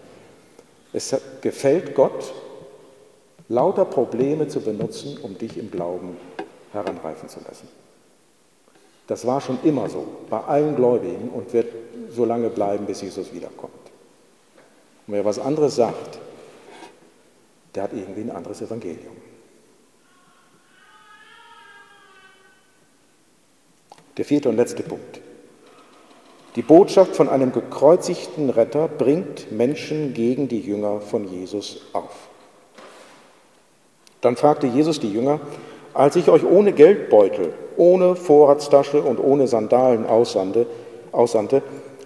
Es 0.92 1.16
gefällt 1.42 1.96
Gott, 1.96 2.34
lauter 3.50 3.86
Probleme 3.86 4.48
zu 4.48 4.62
benutzen, 4.62 5.18
um 5.22 5.38
dich 5.38 5.58
im 5.58 5.70
Glauben 5.72 6.16
heranreifen 6.72 7.28
zu 7.28 7.40
lassen. 7.46 7.68
Das 9.08 9.26
war 9.26 9.42
schon 9.42 9.58
immer 9.64 9.90
so, 9.90 10.06
bei 10.30 10.40
allen 10.40 10.76
Gläubigen 10.76 11.30
und 11.30 11.52
wird 11.52 11.74
so 12.12 12.26
lange 12.26 12.50
bleiben, 12.50 12.86
bis 12.86 13.02
Jesus 13.02 13.34
wiederkommt. 13.34 13.74
Und 15.08 15.16
wer 15.16 15.26
was 15.26 15.40
anderes 15.40 15.76
sagt, 15.76 16.20
der 17.74 17.84
hat 17.84 17.94
irgendwie 17.94 18.22
ein 18.22 18.32
anderes 18.32 18.62
Evangelium. 18.62 19.16
Der 24.18 24.26
vierte 24.26 24.50
und 24.50 24.58
letzte 24.58 24.84
Punkt. 24.84 25.22
Die 26.56 26.62
Botschaft 26.62 27.16
von 27.16 27.30
einem 27.30 27.52
gekreuzigten 27.52 28.50
Retter 28.50 28.88
bringt 28.88 29.52
Menschen 29.52 30.14
gegen 30.14 30.48
die 30.48 30.60
Jünger 30.60 31.02
von 31.02 31.28
Jesus 31.28 31.82
auf. 31.94 32.29
Dann 34.22 34.36
fragte 34.36 34.68
Jesus 34.68 35.00
die 35.00 35.12
Jünger, 35.12 35.40
als 35.94 36.16
ich 36.16 36.30
euch 36.30 36.46
ohne 36.46 36.74
Geldbeutel, 36.74 37.54
ohne 37.78 38.16
Vorratstasche 38.16 39.02
und 39.02 39.20
ohne 39.20 39.48
Sandalen 39.48 40.06
aussandte, 40.06 40.68
aussandte, 41.12 41.62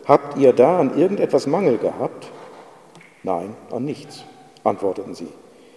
habt 0.05 0.37
ihr 0.37 0.53
da 0.53 0.79
an 0.79 0.97
irgendetwas 0.97 1.47
Mangel 1.47 1.77
gehabt? 1.77 2.27
Nein, 3.23 3.55
an 3.71 3.85
nichts, 3.85 4.23
antworteten 4.63 5.15
sie. 5.15 5.27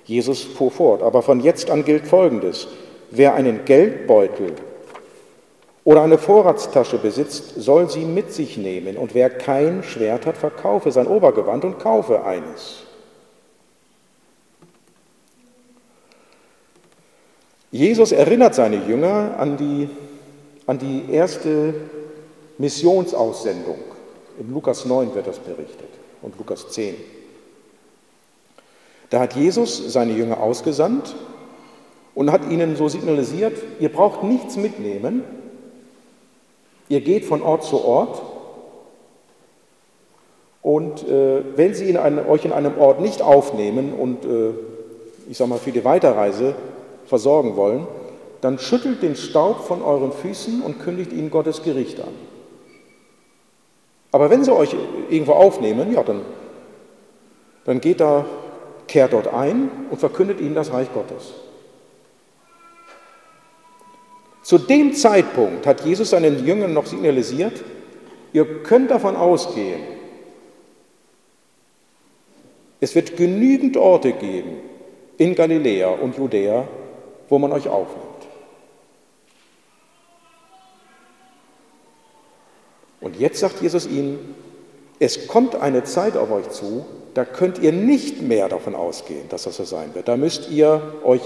Jesus 0.04 0.42
fuhr 0.44 0.70
fort, 0.70 1.02
aber 1.02 1.22
von 1.22 1.40
jetzt 1.40 1.70
an 1.70 1.84
gilt 1.84 2.06
Folgendes. 2.06 2.68
Wer 3.10 3.34
einen 3.34 3.64
Geldbeutel 3.64 4.52
oder 5.84 6.02
eine 6.02 6.18
Vorratstasche 6.18 6.98
besitzt, 6.98 7.54
soll 7.56 7.88
sie 7.88 8.04
mit 8.04 8.32
sich 8.32 8.56
nehmen, 8.56 8.96
und 8.96 9.14
wer 9.14 9.30
kein 9.30 9.82
Schwert 9.82 10.26
hat, 10.26 10.36
verkaufe 10.36 10.90
sein 10.90 11.06
Obergewand 11.06 11.64
und 11.64 11.78
kaufe 11.78 12.24
eines. 12.24 12.85
Jesus 17.76 18.12
erinnert 18.12 18.54
seine 18.54 18.76
Jünger 18.86 19.34
an 19.38 19.56
die, 19.58 19.88
an 20.66 20.78
die 20.78 21.12
erste 21.12 21.74
Missionsaussendung. 22.58 23.76
In 24.40 24.52
Lukas 24.52 24.86
9 24.86 25.14
wird 25.14 25.26
das 25.26 25.38
berichtet 25.38 25.88
und 26.22 26.38
Lukas 26.38 26.70
10. 26.70 26.94
Da 29.10 29.20
hat 29.20 29.36
Jesus 29.36 29.92
seine 29.92 30.12
Jünger 30.12 30.40
ausgesandt 30.40 31.14
und 32.14 32.32
hat 32.32 32.50
ihnen 32.50 32.76
so 32.76 32.88
signalisiert, 32.88 33.56
ihr 33.78 33.90
braucht 33.90 34.22
nichts 34.24 34.56
mitnehmen, 34.56 35.22
ihr 36.88 37.02
geht 37.02 37.24
von 37.26 37.42
Ort 37.42 37.64
zu 37.64 37.84
Ort 37.84 38.22
und 40.62 41.06
äh, 41.06 41.42
wenn 41.56 41.74
sie 41.74 41.90
in 41.90 41.98
einen, 41.98 42.26
euch 42.26 42.46
in 42.46 42.52
einem 42.52 42.78
Ort 42.78 43.00
nicht 43.00 43.20
aufnehmen 43.20 43.92
und 43.92 44.24
äh, 44.24 44.54
ich 45.28 45.36
sage 45.36 45.50
mal 45.50 45.58
für 45.58 45.72
die 45.72 45.84
Weiterreise 45.84 46.54
versorgen 47.06 47.56
wollen, 47.56 47.86
dann 48.40 48.58
schüttelt 48.58 49.02
den 49.02 49.16
Staub 49.16 49.66
von 49.66 49.82
euren 49.82 50.12
Füßen 50.12 50.62
und 50.62 50.80
kündigt 50.80 51.12
ihnen 51.12 51.30
Gottes 51.30 51.62
Gericht 51.62 52.00
an. 52.00 52.14
Aber 54.12 54.30
wenn 54.30 54.44
sie 54.44 54.54
euch 54.54 54.74
irgendwo 55.10 55.32
aufnehmen, 55.32 55.92
ja, 55.92 56.02
dann, 56.02 56.22
dann 57.64 57.80
geht 57.80 58.00
da, 58.00 58.24
kehrt 58.86 59.12
dort 59.12 59.28
ein 59.28 59.70
und 59.90 59.98
verkündet 59.98 60.40
ihnen 60.40 60.54
das 60.54 60.72
Reich 60.72 60.92
Gottes. 60.92 61.34
Zu 64.42 64.58
dem 64.58 64.94
Zeitpunkt 64.94 65.66
hat 65.66 65.84
Jesus 65.84 66.10
seinen 66.10 66.46
Jüngern 66.46 66.72
noch 66.72 66.86
signalisiert, 66.86 67.64
ihr 68.32 68.62
könnt 68.62 68.92
davon 68.92 69.16
ausgehen, 69.16 69.80
es 72.78 72.94
wird 72.94 73.16
genügend 73.16 73.76
Orte 73.76 74.12
geben 74.12 74.58
in 75.18 75.34
Galiläa 75.34 75.88
und 75.88 76.16
Judäa, 76.16 76.68
wo 77.28 77.38
man 77.38 77.52
euch 77.52 77.68
aufnimmt. 77.68 78.04
Und 83.00 83.18
jetzt 83.18 83.40
sagt 83.40 83.60
Jesus 83.60 83.86
ihnen, 83.86 84.34
es 84.98 85.28
kommt 85.28 85.54
eine 85.56 85.84
Zeit 85.84 86.16
auf 86.16 86.30
euch 86.30 86.48
zu, 86.50 86.86
da 87.14 87.24
könnt 87.24 87.58
ihr 87.58 87.72
nicht 87.72 88.22
mehr 88.22 88.48
davon 88.48 88.74
ausgehen, 88.74 89.28
dass 89.28 89.44
das 89.44 89.56
so 89.56 89.64
sein 89.64 89.94
wird. 89.94 90.08
Da 90.08 90.16
müsst 90.16 90.50
ihr 90.50 90.94
euch 91.04 91.22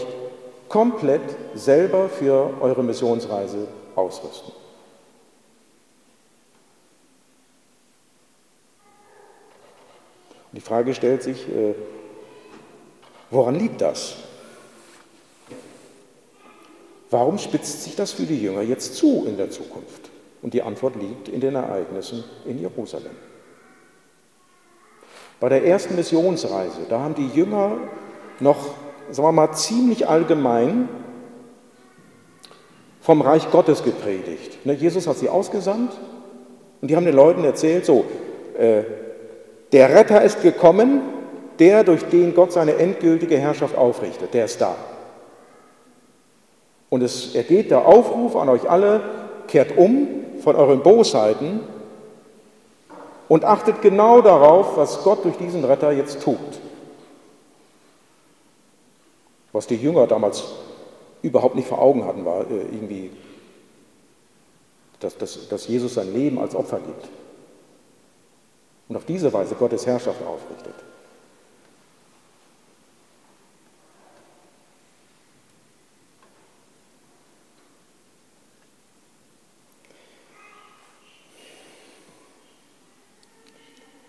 komplett 0.68 1.22
selber 1.54 2.08
für 2.08 2.54
eure 2.60 2.82
Missionsreise 2.82 3.66
ausrüsten. 3.96 4.52
Die 10.52 10.60
Frage 10.60 10.94
stellt 10.94 11.22
sich, 11.22 11.48
äh, 11.48 11.74
woran 13.30 13.54
liegt 13.54 13.80
das? 13.80 14.16
Warum 17.10 17.38
spitzt 17.38 17.82
sich 17.82 17.96
das 17.96 18.12
für 18.12 18.22
die 18.22 18.40
Jünger 18.40 18.62
jetzt 18.62 18.94
zu 18.94 19.24
in 19.26 19.36
der 19.36 19.50
Zukunft? 19.50 20.10
Und 20.42 20.54
die 20.54 20.62
Antwort 20.62 20.94
liegt 20.96 21.28
in 21.28 21.40
den 21.40 21.56
Ereignissen 21.56 22.24
in 22.46 22.60
Jerusalem. 22.60 23.12
Bei 25.40 25.48
der 25.48 25.64
ersten 25.64 25.96
Missionsreise, 25.96 26.82
da 26.88 27.00
haben 27.00 27.14
die 27.14 27.28
Jünger 27.28 27.78
noch, 28.38 28.74
sagen 29.10 29.28
wir 29.28 29.32
mal, 29.32 29.52
ziemlich 29.52 30.08
allgemein 30.08 30.88
vom 33.00 33.22
Reich 33.22 33.50
Gottes 33.50 33.82
gepredigt. 33.82 34.64
Ne, 34.64 34.74
Jesus 34.74 35.06
hat 35.06 35.16
sie 35.16 35.28
ausgesandt 35.28 35.92
und 36.80 36.90
die 36.90 36.96
haben 36.96 37.06
den 37.06 37.16
Leuten 37.16 37.42
erzählt, 37.44 37.86
so, 37.86 38.04
äh, 38.58 38.82
der 39.72 39.94
Retter 39.94 40.22
ist 40.22 40.42
gekommen, 40.42 41.00
der, 41.58 41.84
durch 41.84 42.04
den 42.04 42.34
Gott 42.34 42.52
seine 42.52 42.76
endgültige 42.76 43.38
Herrschaft 43.38 43.76
aufrichtet, 43.76 44.34
der 44.34 44.44
ist 44.44 44.60
da. 44.60 44.76
Und 46.90 47.02
es 47.02 47.34
ergeht 47.34 47.70
der 47.70 47.86
Aufruf 47.86 48.36
an 48.36 48.48
euch 48.48 48.68
alle, 48.68 49.00
kehrt 49.46 49.78
um 49.78 50.08
von 50.42 50.56
euren 50.56 50.82
Bosheiten 50.82 51.60
und 53.28 53.44
achtet 53.44 53.80
genau 53.80 54.20
darauf, 54.20 54.76
was 54.76 55.02
Gott 55.04 55.24
durch 55.24 55.36
diesen 55.36 55.64
Retter 55.64 55.92
jetzt 55.92 56.20
tut. 56.20 56.38
Was 59.52 59.66
die 59.66 59.76
Jünger 59.76 60.06
damals 60.06 60.44
überhaupt 61.22 61.54
nicht 61.54 61.68
vor 61.68 61.80
Augen 61.80 62.04
hatten, 62.04 62.24
war 62.24 62.42
äh, 62.50 62.62
irgendwie, 62.72 63.10
dass, 64.98 65.16
dass, 65.16 65.48
dass 65.48 65.68
Jesus 65.68 65.94
sein 65.94 66.12
Leben 66.12 66.38
als 66.38 66.54
Opfer 66.54 66.78
gibt 66.78 67.08
und 68.88 68.96
auf 68.96 69.04
diese 69.04 69.32
Weise 69.32 69.54
Gottes 69.54 69.86
Herrschaft 69.86 70.20
aufrichtet. 70.26 70.74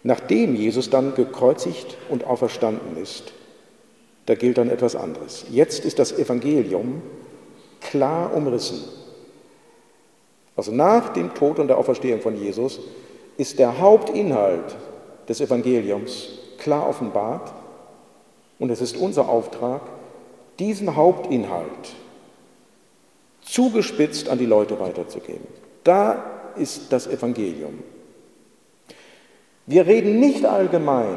Nachdem 0.04 0.56
Jesus 0.56 0.90
dann 0.90 1.14
gekreuzigt 1.16 1.98
und 2.10 2.26
auferstanden 2.26 3.02
ist, 3.02 3.34
da 4.26 4.36
gilt 4.36 4.58
dann 4.58 4.70
etwas 4.70 4.96
anderes. 4.96 5.46
Jetzt 5.52 5.86
ist 5.86 6.00
das 6.00 6.12
Evangelium 6.12 7.02
klar 7.82 8.34
umrissen. 8.34 8.84
Also 10.56 10.72
nach 10.72 11.10
dem 11.10 11.34
Tod 11.34 11.60
und 11.60 11.68
der 11.68 11.78
Auferstehung 11.78 12.22
von 12.22 12.40
Jesus 12.40 12.80
ist 13.38 13.60
der 13.60 13.80
Hauptinhalt 13.80 14.76
des 15.28 15.42
Evangeliums 15.42 16.40
klar 16.58 16.88
offenbart 16.88 17.54
und 18.60 18.70
es 18.70 18.82
ist 18.82 18.98
unser 18.98 19.30
Auftrag, 19.30 19.82
diesen 20.60 20.96
Hauptinhalt 20.96 21.96
zugespitzt 23.42 24.30
an 24.30 24.38
die 24.38 24.46
Leute 24.46 24.80
weiterzugeben. 24.80 25.48
Da 25.84 26.24
ist 26.56 26.94
das 26.94 27.08
Evangelium. 27.08 27.80
Wir 29.72 29.88
reden 29.88 30.20
nicht 30.20 30.46
allgemein 30.46 31.16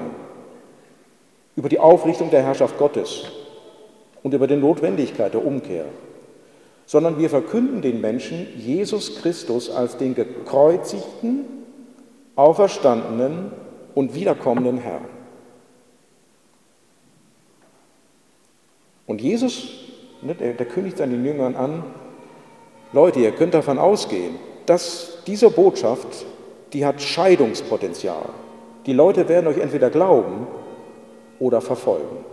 über 1.56 1.68
die 1.68 1.80
Aufrichtung 1.80 2.30
der 2.30 2.44
Herrschaft 2.44 2.78
Gottes 2.78 3.24
und 4.22 4.32
über 4.32 4.46
die 4.46 4.54
Notwendigkeit 4.54 5.34
der 5.34 5.44
Umkehr, 5.44 5.86
sondern 6.86 7.18
wir 7.18 7.28
verkünden 7.30 7.82
den 7.82 8.00
Menschen 8.00 8.46
Jesus 8.56 9.16
Christus 9.16 9.70
als 9.70 9.96
den 9.96 10.14
gekreuzigten, 10.14 11.46
auferstandenen 12.36 13.50
und 13.96 14.14
wiederkommenden 14.14 14.78
Herrn. 14.78 15.06
Und 19.08 19.20
Jesus, 19.20 19.68
ne, 20.22 20.36
der, 20.36 20.52
der 20.52 20.66
kündigt 20.66 20.98
seinen 20.98 21.24
Jüngern 21.24 21.56
an, 21.56 21.82
Leute, 22.92 23.18
ihr 23.18 23.32
könnt 23.32 23.54
davon 23.54 23.78
ausgehen, 23.80 24.36
dass 24.66 25.18
diese 25.26 25.50
Botschaft, 25.50 26.24
die 26.72 26.86
hat 26.86 27.02
Scheidungspotenzial. 27.02 28.43
Die 28.86 28.92
Leute 28.92 29.28
werden 29.28 29.46
euch 29.46 29.58
entweder 29.58 29.90
glauben 29.90 30.46
oder 31.38 31.60
verfolgen 31.60 32.24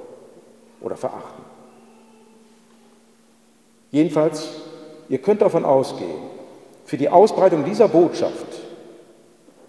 oder 0.82 0.96
verachten. 0.96 1.44
Jedenfalls, 3.92 4.50
ihr 5.10 5.20
könnt 5.20 5.42
davon 5.42 5.66
ausgehen, 5.66 6.32
für 6.86 6.98
die 6.98 7.10
Ausbreitung 7.10 7.64
dieser 7.64 7.88
Botschaft, 7.88 8.48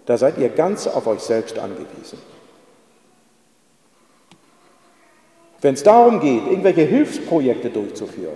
da 0.05 0.17
seid 0.17 0.37
ihr 0.37 0.49
ganz 0.49 0.87
auf 0.87 1.07
euch 1.07 1.21
selbst 1.21 1.57
angewiesen. 1.57 2.17
Wenn 5.61 5.75
es 5.75 5.83
darum 5.83 6.19
geht, 6.19 6.45
irgendwelche 6.47 6.81
Hilfsprojekte 6.81 7.69
durchzuführen, 7.69 8.35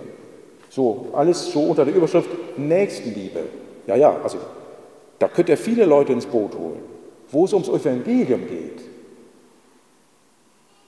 so 0.70 1.08
alles 1.12 1.52
so 1.52 1.64
unter 1.64 1.84
der 1.84 1.94
Überschrift 1.94 2.30
Nächstenliebe, 2.56 3.40
ja, 3.86 3.96
ja, 3.96 4.16
also 4.22 4.38
da 5.18 5.28
könnt 5.28 5.50
ihr 5.50 5.58
viele 5.58 5.84
Leute 5.84 6.12
ins 6.12 6.24
Boot 6.24 6.54
holen. 6.54 6.97
Wo 7.30 7.44
es 7.44 7.52
ums 7.52 7.68
Evangelium 7.68 8.46
geht, 8.46 8.80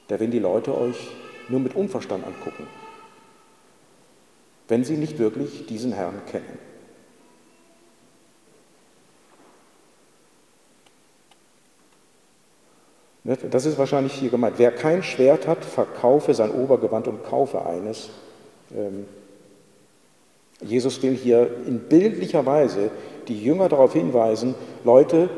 da 0.09 0.19
werden 0.19 0.31
die 0.31 0.39
Leute 0.39 0.77
euch 0.77 1.09
nur 1.49 1.61
mit 1.61 1.75
Unverstand 1.75 2.25
angucken, 2.25 2.67
wenn 4.69 4.85
sie 4.85 4.97
nicht 4.97 5.19
wirklich 5.19 5.67
diesen 5.67 5.93
Herrn 5.93 6.23
kennen. 6.31 6.59
Ne, 13.25 13.37
das 13.37 13.67
ist 13.67 13.79
wahrscheinlich 13.79 14.15
hier 14.15 14.31
gemeint. 14.31 14.55
Wer 14.59 14.73
kein 14.73 15.03
Schwert 15.03 15.47
hat, 15.47 15.65
verkaufe 15.65 16.33
sein 16.35 16.51
Obergewand 16.51 17.07
und 17.07 17.23
kaufe 17.23 17.65
eines. 17.67 18.11
Ähm, 18.75 19.07
Jesus 20.63 21.03
will 21.03 21.15
hier 21.15 21.51
in 21.67 21.81
bildlicher 21.81 22.45
Weise 22.47 22.91
die 23.29 23.43
Jünger 23.43 23.69
darauf 23.69 23.93
hinweisen, 23.93 24.55
Leute, 24.85 25.31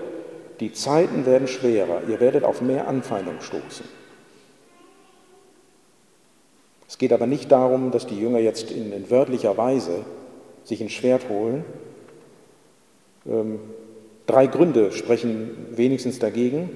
die 0.63 0.73
Zeiten 0.73 1.27
werden 1.27 1.49
schwerer, 1.49 2.03
ihr 2.09 2.21
werdet 2.21 2.45
auf 2.45 2.63
mehr 2.63 2.87
Anfeindung 2.87 3.41
stoßen. 3.41 3.85
Es 6.87 6.99
geht 6.99 7.13
aber 7.13 7.27
nicht 7.27 7.51
darum, 7.51 7.91
dass 7.91 8.07
die 8.07 8.17
Jünger 8.17 8.39
jetzt 8.39 8.71
in, 8.71 8.93
in 8.93 9.11
wörtlicher 9.11 9.57
Weise 9.57 10.05
sich 10.63 10.81
ein 10.81 10.89
Schwert 10.89 11.29
holen. 11.29 11.65
Ähm, 13.27 13.59
drei 14.27 14.47
Gründe 14.47 14.93
sprechen 14.93 15.51
wenigstens 15.73 16.21
dagegen. 16.21 16.71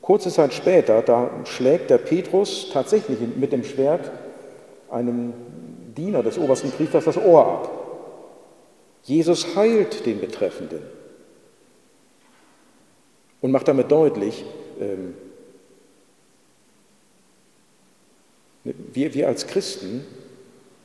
Kurze 0.00 0.30
Zeit 0.30 0.54
später, 0.54 1.02
da 1.02 1.28
schlägt 1.44 1.90
der 1.90 1.98
Petrus 1.98 2.70
tatsächlich 2.72 3.18
mit 3.34 3.50
dem 3.50 3.64
Schwert 3.64 4.12
einem 4.92 5.32
Diener 5.96 6.22
des 6.22 6.38
obersten 6.38 6.70
Priesters 6.70 7.06
das 7.06 7.16
Ohr 7.16 7.46
ab. 7.46 7.70
Jesus 9.02 9.56
heilt 9.56 10.06
den 10.06 10.20
Betreffenden 10.20 11.01
und 13.42 13.50
macht 13.50 13.68
damit 13.68 13.92
deutlich, 13.92 14.44
ähm, 14.80 15.14
wir, 18.64 19.12
wir 19.12 19.28
als 19.28 19.46
Christen 19.46 20.06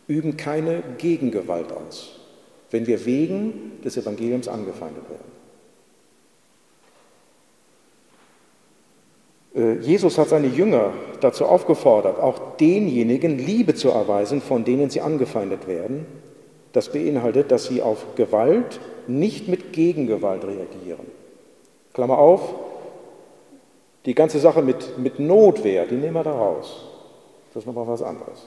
üben 0.07 0.35
keine 0.35 0.81
Gegengewalt 0.97 1.71
aus, 1.71 2.19
wenn 2.71 2.87
wir 2.87 3.05
wegen 3.05 3.79
des 3.83 3.95
Evangeliums 3.97 4.47
angefeindet 4.47 5.03
werden. 5.09 5.37
Äh, 9.57 9.79
Jesus 9.81 10.17
hat 10.17 10.29
seine 10.29 10.47
Jünger 10.47 10.93
dazu 11.21 11.45
aufgefordert, 11.45 12.19
auch 12.19 12.57
denjenigen 12.57 13.37
Liebe 13.37 13.75
zu 13.75 13.89
erweisen, 13.89 14.41
von 14.41 14.65
denen 14.65 14.89
sie 14.89 15.01
angefeindet 15.01 15.67
werden. 15.67 16.05
Das 16.73 16.91
beinhaltet, 16.91 17.51
dass 17.51 17.65
sie 17.65 17.81
auf 17.81 18.15
Gewalt 18.15 18.79
nicht 19.07 19.47
mit 19.47 19.73
Gegengewalt 19.73 20.43
reagieren. 20.43 21.16
Klammer 21.97 22.19
auf, 22.19 22.53
die 24.05 24.13
ganze 24.13 24.37
Sache 24.37 24.61
mit, 24.61 24.99
mit 24.99 25.17
Notwehr, 25.17 25.87
die 25.87 25.95
nehmen 25.95 26.13
wir 26.13 26.23
da 26.23 26.31
raus. 26.31 26.85
Das 27.51 27.63
ist 27.63 27.65
nochmal 27.65 27.87
was 27.87 28.03
anderes. 28.03 28.45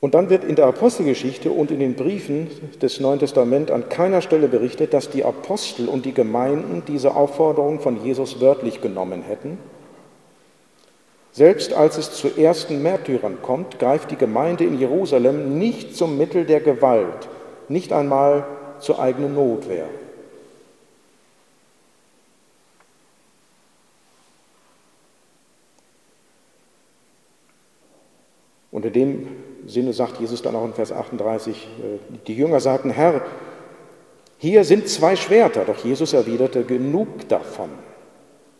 Und 0.00 0.14
dann 0.14 0.30
wird 0.30 0.42
in 0.42 0.56
der 0.56 0.66
Apostelgeschichte 0.66 1.52
und 1.52 1.70
in 1.70 1.78
den 1.78 1.94
Briefen 1.94 2.50
des 2.82 2.98
Neuen 2.98 3.20
Testaments 3.20 3.70
an 3.70 3.88
keiner 3.88 4.20
Stelle 4.20 4.48
berichtet, 4.48 4.94
dass 4.94 5.10
die 5.10 5.24
Apostel 5.24 5.88
und 5.88 6.04
die 6.04 6.12
Gemeinden 6.12 6.82
diese 6.88 7.14
Aufforderung 7.14 7.78
von 7.78 8.04
Jesus 8.04 8.40
wörtlich 8.40 8.80
genommen 8.80 9.22
hätten. 9.22 9.58
Selbst 11.30 11.72
als 11.72 11.98
es 11.98 12.10
zu 12.10 12.36
ersten 12.36 12.82
Märtyrern 12.82 13.38
kommt, 13.42 13.78
greift 13.78 14.10
die 14.10 14.16
Gemeinde 14.16 14.64
in 14.64 14.76
Jerusalem 14.76 15.56
nicht 15.56 15.94
zum 15.94 16.18
Mittel 16.18 16.44
der 16.46 16.58
Gewalt, 16.58 17.28
nicht 17.68 17.92
einmal 17.92 18.44
zur 18.80 19.00
eigenen 19.00 19.34
Notwehr. 19.34 19.86
Und 28.70 28.84
in 28.84 28.92
dem 28.92 29.28
Sinne 29.66 29.92
sagt 29.92 30.20
Jesus 30.20 30.42
dann 30.42 30.56
auch 30.56 30.64
in 30.64 30.74
Vers 30.74 30.90
38, 30.90 31.54
äh, 31.54 31.98
die 32.26 32.34
Jünger 32.34 32.58
sagten, 32.58 32.90
Herr, 32.90 33.22
hier 34.38 34.64
sind 34.64 34.88
zwei 34.88 35.14
Schwerter, 35.14 35.64
doch 35.64 35.84
Jesus 35.84 36.12
erwiderte, 36.12 36.64
genug 36.64 37.28
davon. 37.28 37.70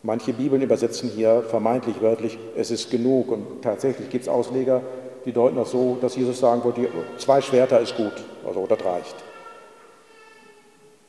Manche 0.03 0.33
Bibeln 0.33 0.61
übersetzen 0.61 1.09
hier 1.09 1.43
vermeintlich 1.43 2.01
wörtlich, 2.01 2.37
es 2.55 2.71
ist 2.71 2.91
genug. 2.91 3.31
Und 3.31 3.61
tatsächlich 3.61 4.09
gibt 4.09 4.23
es 4.23 4.29
Ausleger, 4.29 4.81
die 5.25 5.31
deuten 5.31 5.55
das 5.55 5.71
so, 5.71 5.97
dass 5.99 6.15
Jesus 6.15 6.39
sagen 6.39 6.63
wollte, 6.63 6.87
zwei 7.17 7.41
Schwerter 7.41 7.79
ist 7.79 7.97
gut, 7.97 8.13
also 8.45 8.67
das 8.67 8.83
reicht. 8.85 9.15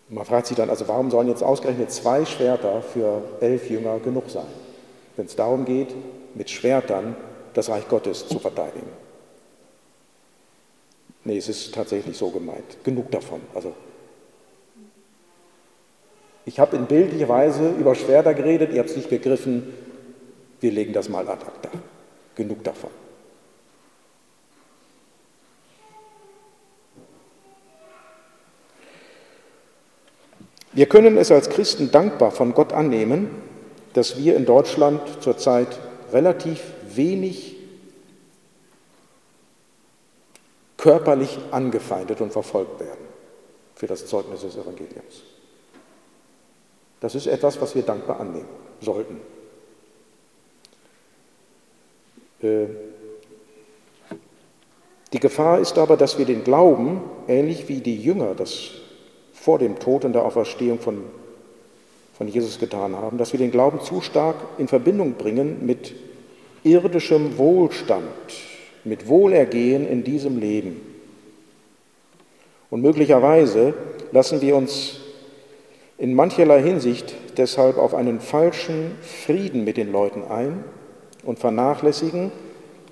man 0.08 0.24
fragt 0.24 0.46
sich 0.46 0.56
dann, 0.56 0.70
also 0.70 0.88
warum 0.88 1.10
sollen 1.10 1.28
jetzt 1.28 1.42
ausgerechnet 1.42 1.92
zwei 1.92 2.24
Schwerter 2.24 2.80
für 2.82 3.22
elf 3.40 3.68
Jünger 3.68 3.98
genug 3.98 4.30
sein, 4.30 4.46
wenn 5.16 5.26
es 5.26 5.36
darum 5.36 5.64
geht, 5.64 5.94
mit 6.34 6.50
Schwertern 6.50 7.14
das 7.54 7.68
Reich 7.68 7.86
Gottes 7.88 8.26
zu 8.26 8.38
verteidigen? 8.38 8.88
Nee, 11.24 11.38
es 11.38 11.48
ist 11.48 11.74
tatsächlich 11.74 12.16
so 12.16 12.30
gemeint. 12.30 12.84
Genug 12.84 13.10
davon. 13.10 13.40
Also 13.52 13.72
ich 16.44 16.60
habe 16.60 16.76
in 16.76 16.86
bildlicher 16.86 17.28
Weise 17.28 17.70
über 17.70 17.96
Schwerter 17.96 18.32
geredet, 18.32 18.72
ihr 18.72 18.78
habt 18.78 18.90
es 18.90 18.96
nicht 18.96 19.10
begriffen. 19.10 19.74
Wir 20.60 20.70
legen 20.70 20.92
das 20.92 21.08
mal 21.08 21.28
ad 21.28 21.44
acta. 21.44 21.70
Genug 22.36 22.62
davon. 22.62 22.90
Wir 30.77 30.85
können 30.85 31.16
es 31.16 31.31
als 31.31 31.49
Christen 31.49 31.91
dankbar 31.91 32.33
von 32.33 32.53
Gott 32.53 32.74
annehmen, 32.74 33.31
dass 33.95 34.18
wir 34.18 34.37
in 34.37 34.45
Deutschland 34.45 35.01
zurzeit 35.20 35.68
relativ 36.12 36.62
wenig 36.95 37.57
körperlich 40.77 41.39
angefeindet 41.51 42.20
und 42.20 42.31
verfolgt 42.31 42.79
werden 42.79 43.07
für 43.74 43.87
das 43.87 44.05
Zeugnis 44.05 44.43
des 44.43 44.55
Evangeliums. 44.57 45.22
Das 47.01 47.14
ist 47.14 47.27
etwas, 47.27 47.59
was 47.59 47.74
wir 47.74 47.83
dankbar 47.83 48.20
annehmen 48.20 48.49
sollten. 48.83 49.18
Äh, 52.43 52.66
die 55.14 55.20
Gefahr 55.20 55.59
ist 55.59 55.79
aber, 55.79 55.97
dass 55.97 56.18
wir 56.18 56.27
den 56.27 56.45
Glauben, 56.45 57.01
ähnlich 57.29 57.66
wie 57.66 57.81
die 57.81 57.97
Jünger 57.97 58.35
das 58.35 58.72
vor 59.41 59.59
dem 59.59 59.78
Tod 59.78 60.05
und 60.05 60.12
der 60.12 60.24
Auferstehung 60.24 60.80
von, 60.80 61.05
von 62.16 62.26
Jesus 62.26 62.59
getan 62.59 62.97
haben, 62.97 63.18
dass 63.18 63.32
wir 63.32 63.39
den 63.39 63.51
Glauben 63.51 63.80
zu 63.80 64.01
stark 64.01 64.37
in 64.59 64.66
Verbindung 64.66 65.12
bringen 65.14 65.64
mit 65.64 65.95
irdischem 66.64 67.39
Wohlstand, 67.39 68.05
mit 68.84 69.09
Wohlergehen 69.09 69.87
in 69.87 70.03
diesem 70.03 70.39
Leben. 70.39 70.80
Und 72.70 72.82
möglicherweise 72.82 73.74
lassen 74.11 74.41
wir 74.41 74.57
uns 74.57 75.01
in 75.99 76.14
mancherlei 76.14 76.62
Hinsicht 76.62 77.14
deshalb 77.37 77.78
auf 77.78 77.95
einen 77.95 78.20
falschen 78.20 78.93
Frieden 79.01 79.64
mit 79.64 79.76
den 79.76 79.93
Leuten 79.93 80.24
ein 80.24 80.64
und 81.24 81.39
vernachlässigen 81.39 82.32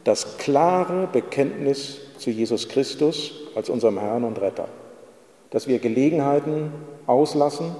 das 0.04 0.38
klare 0.38 1.08
Bekenntnis 1.10 1.98
zu 2.18 2.30
Jesus 2.30 2.68
Christus 2.68 3.32
als 3.54 3.70
unserem 3.70 3.98
Herrn 3.98 4.24
und 4.24 4.40
Retter. 4.40 4.68
Dass 5.54 5.68
wir 5.68 5.78
Gelegenheiten 5.78 6.72
auslassen, 7.06 7.76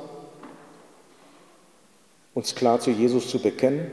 uns 2.32 2.54
klar 2.54 2.78
zu 2.78 2.92
Jesus 2.92 3.28
zu 3.28 3.40
bekennen. 3.40 3.90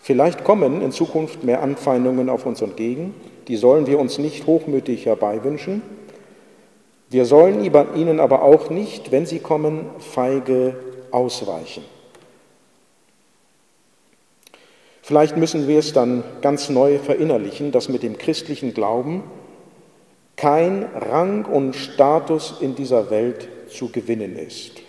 Vielleicht 0.00 0.44
kommen 0.44 0.80
in 0.80 0.92
Zukunft 0.92 1.42
mehr 1.42 1.62
Anfeindungen 1.62 2.28
auf 2.28 2.46
uns 2.46 2.62
entgegen, 2.62 3.12
die 3.48 3.56
sollen 3.56 3.88
wir 3.88 3.98
uns 3.98 4.18
nicht 4.18 4.46
hochmütig 4.46 5.06
herbeiwünschen. 5.06 5.82
Wir 7.10 7.24
sollen 7.24 7.64
ihnen 7.64 8.20
aber 8.20 8.42
auch 8.42 8.70
nicht, 8.70 9.10
wenn 9.10 9.26
sie 9.26 9.40
kommen, 9.40 9.86
feige 9.98 10.76
ausweichen. 11.10 11.82
Vielleicht 15.02 15.36
müssen 15.36 15.66
wir 15.66 15.80
es 15.80 15.92
dann 15.92 16.22
ganz 16.40 16.68
neu 16.68 17.00
verinnerlichen, 17.00 17.72
dass 17.72 17.88
mit 17.88 18.04
dem 18.04 18.16
christlichen 18.16 18.74
Glauben 18.74 19.24
kein 20.38 20.84
Rang 20.94 21.44
und 21.44 21.74
Status 21.74 22.54
in 22.60 22.76
dieser 22.76 23.10
Welt 23.10 23.48
zu 23.68 23.90
gewinnen 23.90 24.38
ist. 24.38 24.80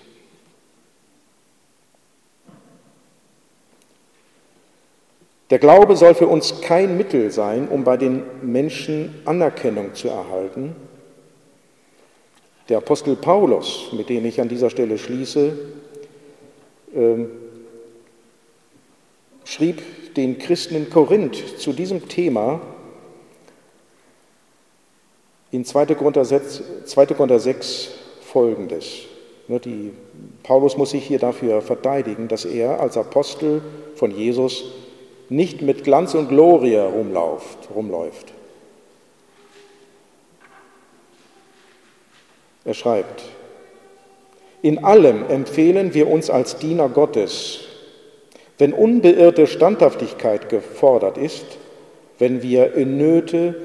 Der 5.49 5.57
Glaube 5.57 5.95
soll 5.95 6.13
für 6.13 6.27
uns 6.27 6.61
kein 6.61 6.95
Mittel 6.95 7.31
sein, 7.31 7.67
um 7.67 7.83
bei 7.83 7.97
den 7.97 8.21
Menschen 8.43 9.15
Anerkennung 9.25 9.95
zu 9.95 10.07
erhalten. 10.07 10.75
Der 12.69 12.77
Apostel 12.77 13.15
Paulus, 13.15 13.91
mit 13.91 14.09
dem 14.09 14.25
ich 14.25 14.39
an 14.39 14.47
dieser 14.47 14.69
Stelle 14.69 14.99
schließe, 14.99 15.57
ähm, 16.93 17.31
schrieb 19.43 20.13
den 20.13 20.37
Christen 20.37 20.75
in 20.75 20.89
Korinth 20.91 21.57
zu 21.57 21.73
diesem 21.73 22.07
Thema 22.07 22.61
in 25.51 25.65
2. 25.65 25.85
Korinther 25.95 26.25
6, 26.25 26.61
2. 26.85 27.05
Korinther 27.07 27.39
6 27.39 27.89
folgendes. 28.21 28.85
Die, 29.47 29.91
Paulus 30.43 30.77
muss 30.77 30.91
sich 30.91 31.05
hier 31.05 31.17
dafür 31.17 31.61
verteidigen, 31.61 32.27
dass 32.27 32.45
er 32.45 32.79
als 32.79 32.97
Apostel 32.97 33.61
von 33.95 34.11
Jesus 34.11 34.65
nicht 35.29 35.61
mit 35.61 35.83
Glanz 35.83 36.13
und 36.13 36.29
Gloria 36.29 36.85
rumläuft. 36.85 37.69
rumläuft. 37.73 38.33
Er 42.65 42.73
schreibt, 42.75 43.23
in 44.61 44.83
allem 44.83 45.27
empfehlen 45.29 45.93
wir 45.93 46.07
uns 46.09 46.29
als 46.29 46.57
Diener 46.57 46.89
Gottes, 46.89 47.61
wenn 48.57 48.73
unbeirrte 48.73 49.47
Standhaftigkeit 49.47 50.49
gefordert 50.49 51.17
ist, 51.17 51.45
wenn 52.19 52.43
wir 52.43 52.75
in 52.75 52.97
Nöte, 52.97 53.55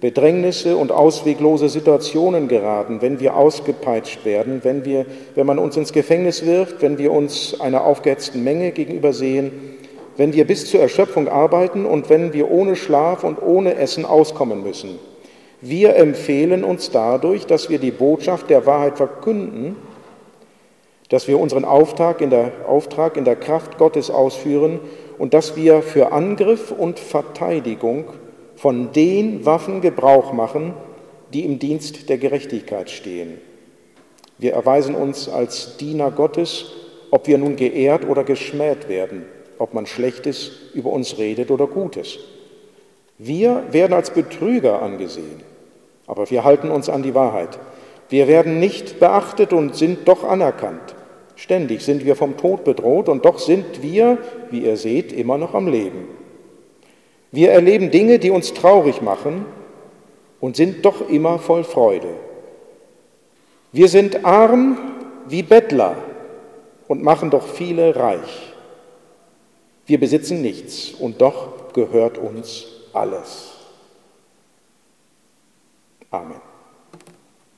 Bedrängnisse 0.00 0.76
und 0.76 0.92
ausweglose 0.92 1.70
Situationen 1.70 2.48
geraten, 2.48 3.00
wenn 3.00 3.18
wir 3.18 3.34
ausgepeitscht 3.34 4.26
werden, 4.26 4.60
wenn, 4.62 4.84
wir, 4.84 5.06
wenn 5.34 5.46
man 5.46 5.58
uns 5.58 5.76
ins 5.76 5.92
Gefängnis 5.92 6.44
wirft, 6.44 6.82
wenn 6.82 6.98
wir 6.98 7.12
uns 7.12 7.58
einer 7.60 7.84
aufgehetzten 7.84 8.44
Menge 8.44 8.72
gegenübersehen, 8.72 9.52
wenn 10.18 10.34
wir 10.34 10.46
bis 10.46 10.66
zur 10.66 10.80
Erschöpfung 10.80 11.28
arbeiten 11.28 11.86
und 11.86 12.10
wenn 12.10 12.34
wir 12.34 12.50
ohne 12.50 12.76
Schlaf 12.76 13.24
und 13.24 13.40
ohne 13.40 13.76
Essen 13.76 14.04
auskommen 14.04 14.62
müssen. 14.62 14.98
Wir 15.62 15.96
empfehlen 15.96 16.62
uns 16.62 16.90
dadurch, 16.90 17.46
dass 17.46 17.70
wir 17.70 17.78
die 17.78 17.90
Botschaft 17.90 18.50
der 18.50 18.66
Wahrheit 18.66 18.98
verkünden, 18.98 19.76
dass 21.08 21.26
wir 21.26 21.40
unseren 21.40 21.64
Auftrag 21.64 22.20
in 22.20 22.28
der, 22.28 22.52
Auftrag 22.66 23.16
in 23.16 23.24
der 23.24 23.36
Kraft 23.36 23.78
Gottes 23.78 24.10
ausführen 24.10 24.80
und 25.18 25.32
dass 25.32 25.56
wir 25.56 25.80
für 25.80 26.12
Angriff 26.12 26.70
und 26.70 26.98
Verteidigung 26.98 28.04
von 28.56 28.92
den 28.92 29.44
Waffen 29.44 29.80
Gebrauch 29.80 30.32
machen, 30.32 30.74
die 31.32 31.44
im 31.44 31.58
Dienst 31.58 32.08
der 32.08 32.18
Gerechtigkeit 32.18 32.90
stehen. 32.90 33.38
Wir 34.38 34.52
erweisen 34.52 34.94
uns 34.94 35.28
als 35.28 35.76
Diener 35.76 36.10
Gottes, 36.10 36.72
ob 37.10 37.26
wir 37.26 37.38
nun 37.38 37.56
geehrt 37.56 38.06
oder 38.06 38.24
geschmäht 38.24 38.88
werden, 38.88 39.24
ob 39.58 39.74
man 39.74 39.86
Schlechtes 39.86 40.50
über 40.74 40.90
uns 40.90 41.18
redet 41.18 41.50
oder 41.50 41.66
Gutes. 41.66 42.18
Wir 43.18 43.64
werden 43.70 43.94
als 43.94 44.10
Betrüger 44.10 44.82
angesehen, 44.82 45.40
aber 46.06 46.30
wir 46.30 46.44
halten 46.44 46.70
uns 46.70 46.88
an 46.88 47.02
die 47.02 47.14
Wahrheit. 47.14 47.58
Wir 48.08 48.28
werden 48.28 48.60
nicht 48.60 49.00
beachtet 49.00 49.52
und 49.52 49.74
sind 49.74 50.06
doch 50.06 50.22
anerkannt. 50.22 50.94
Ständig 51.34 51.82
sind 51.82 52.04
wir 52.04 52.16
vom 52.16 52.36
Tod 52.36 52.64
bedroht 52.64 53.08
und 53.08 53.24
doch 53.24 53.38
sind 53.38 53.82
wir, 53.82 54.18
wie 54.50 54.60
ihr 54.60 54.76
seht, 54.76 55.12
immer 55.12 55.38
noch 55.38 55.54
am 55.54 55.68
Leben. 55.68 56.15
Wir 57.36 57.50
erleben 57.50 57.90
Dinge, 57.90 58.18
die 58.18 58.30
uns 58.30 58.54
traurig 58.54 59.02
machen 59.02 59.44
und 60.40 60.56
sind 60.56 60.86
doch 60.86 61.06
immer 61.06 61.38
voll 61.38 61.64
Freude. 61.64 62.14
Wir 63.72 63.88
sind 63.88 64.24
arm 64.24 64.78
wie 65.28 65.42
Bettler 65.42 65.98
und 66.88 67.02
machen 67.02 67.28
doch 67.28 67.46
viele 67.46 67.94
reich. 67.94 68.54
Wir 69.84 70.00
besitzen 70.00 70.40
nichts 70.40 70.92
und 70.92 71.20
doch 71.20 71.74
gehört 71.74 72.16
uns 72.16 72.68
alles. 72.94 73.50
Amen. 76.10 76.40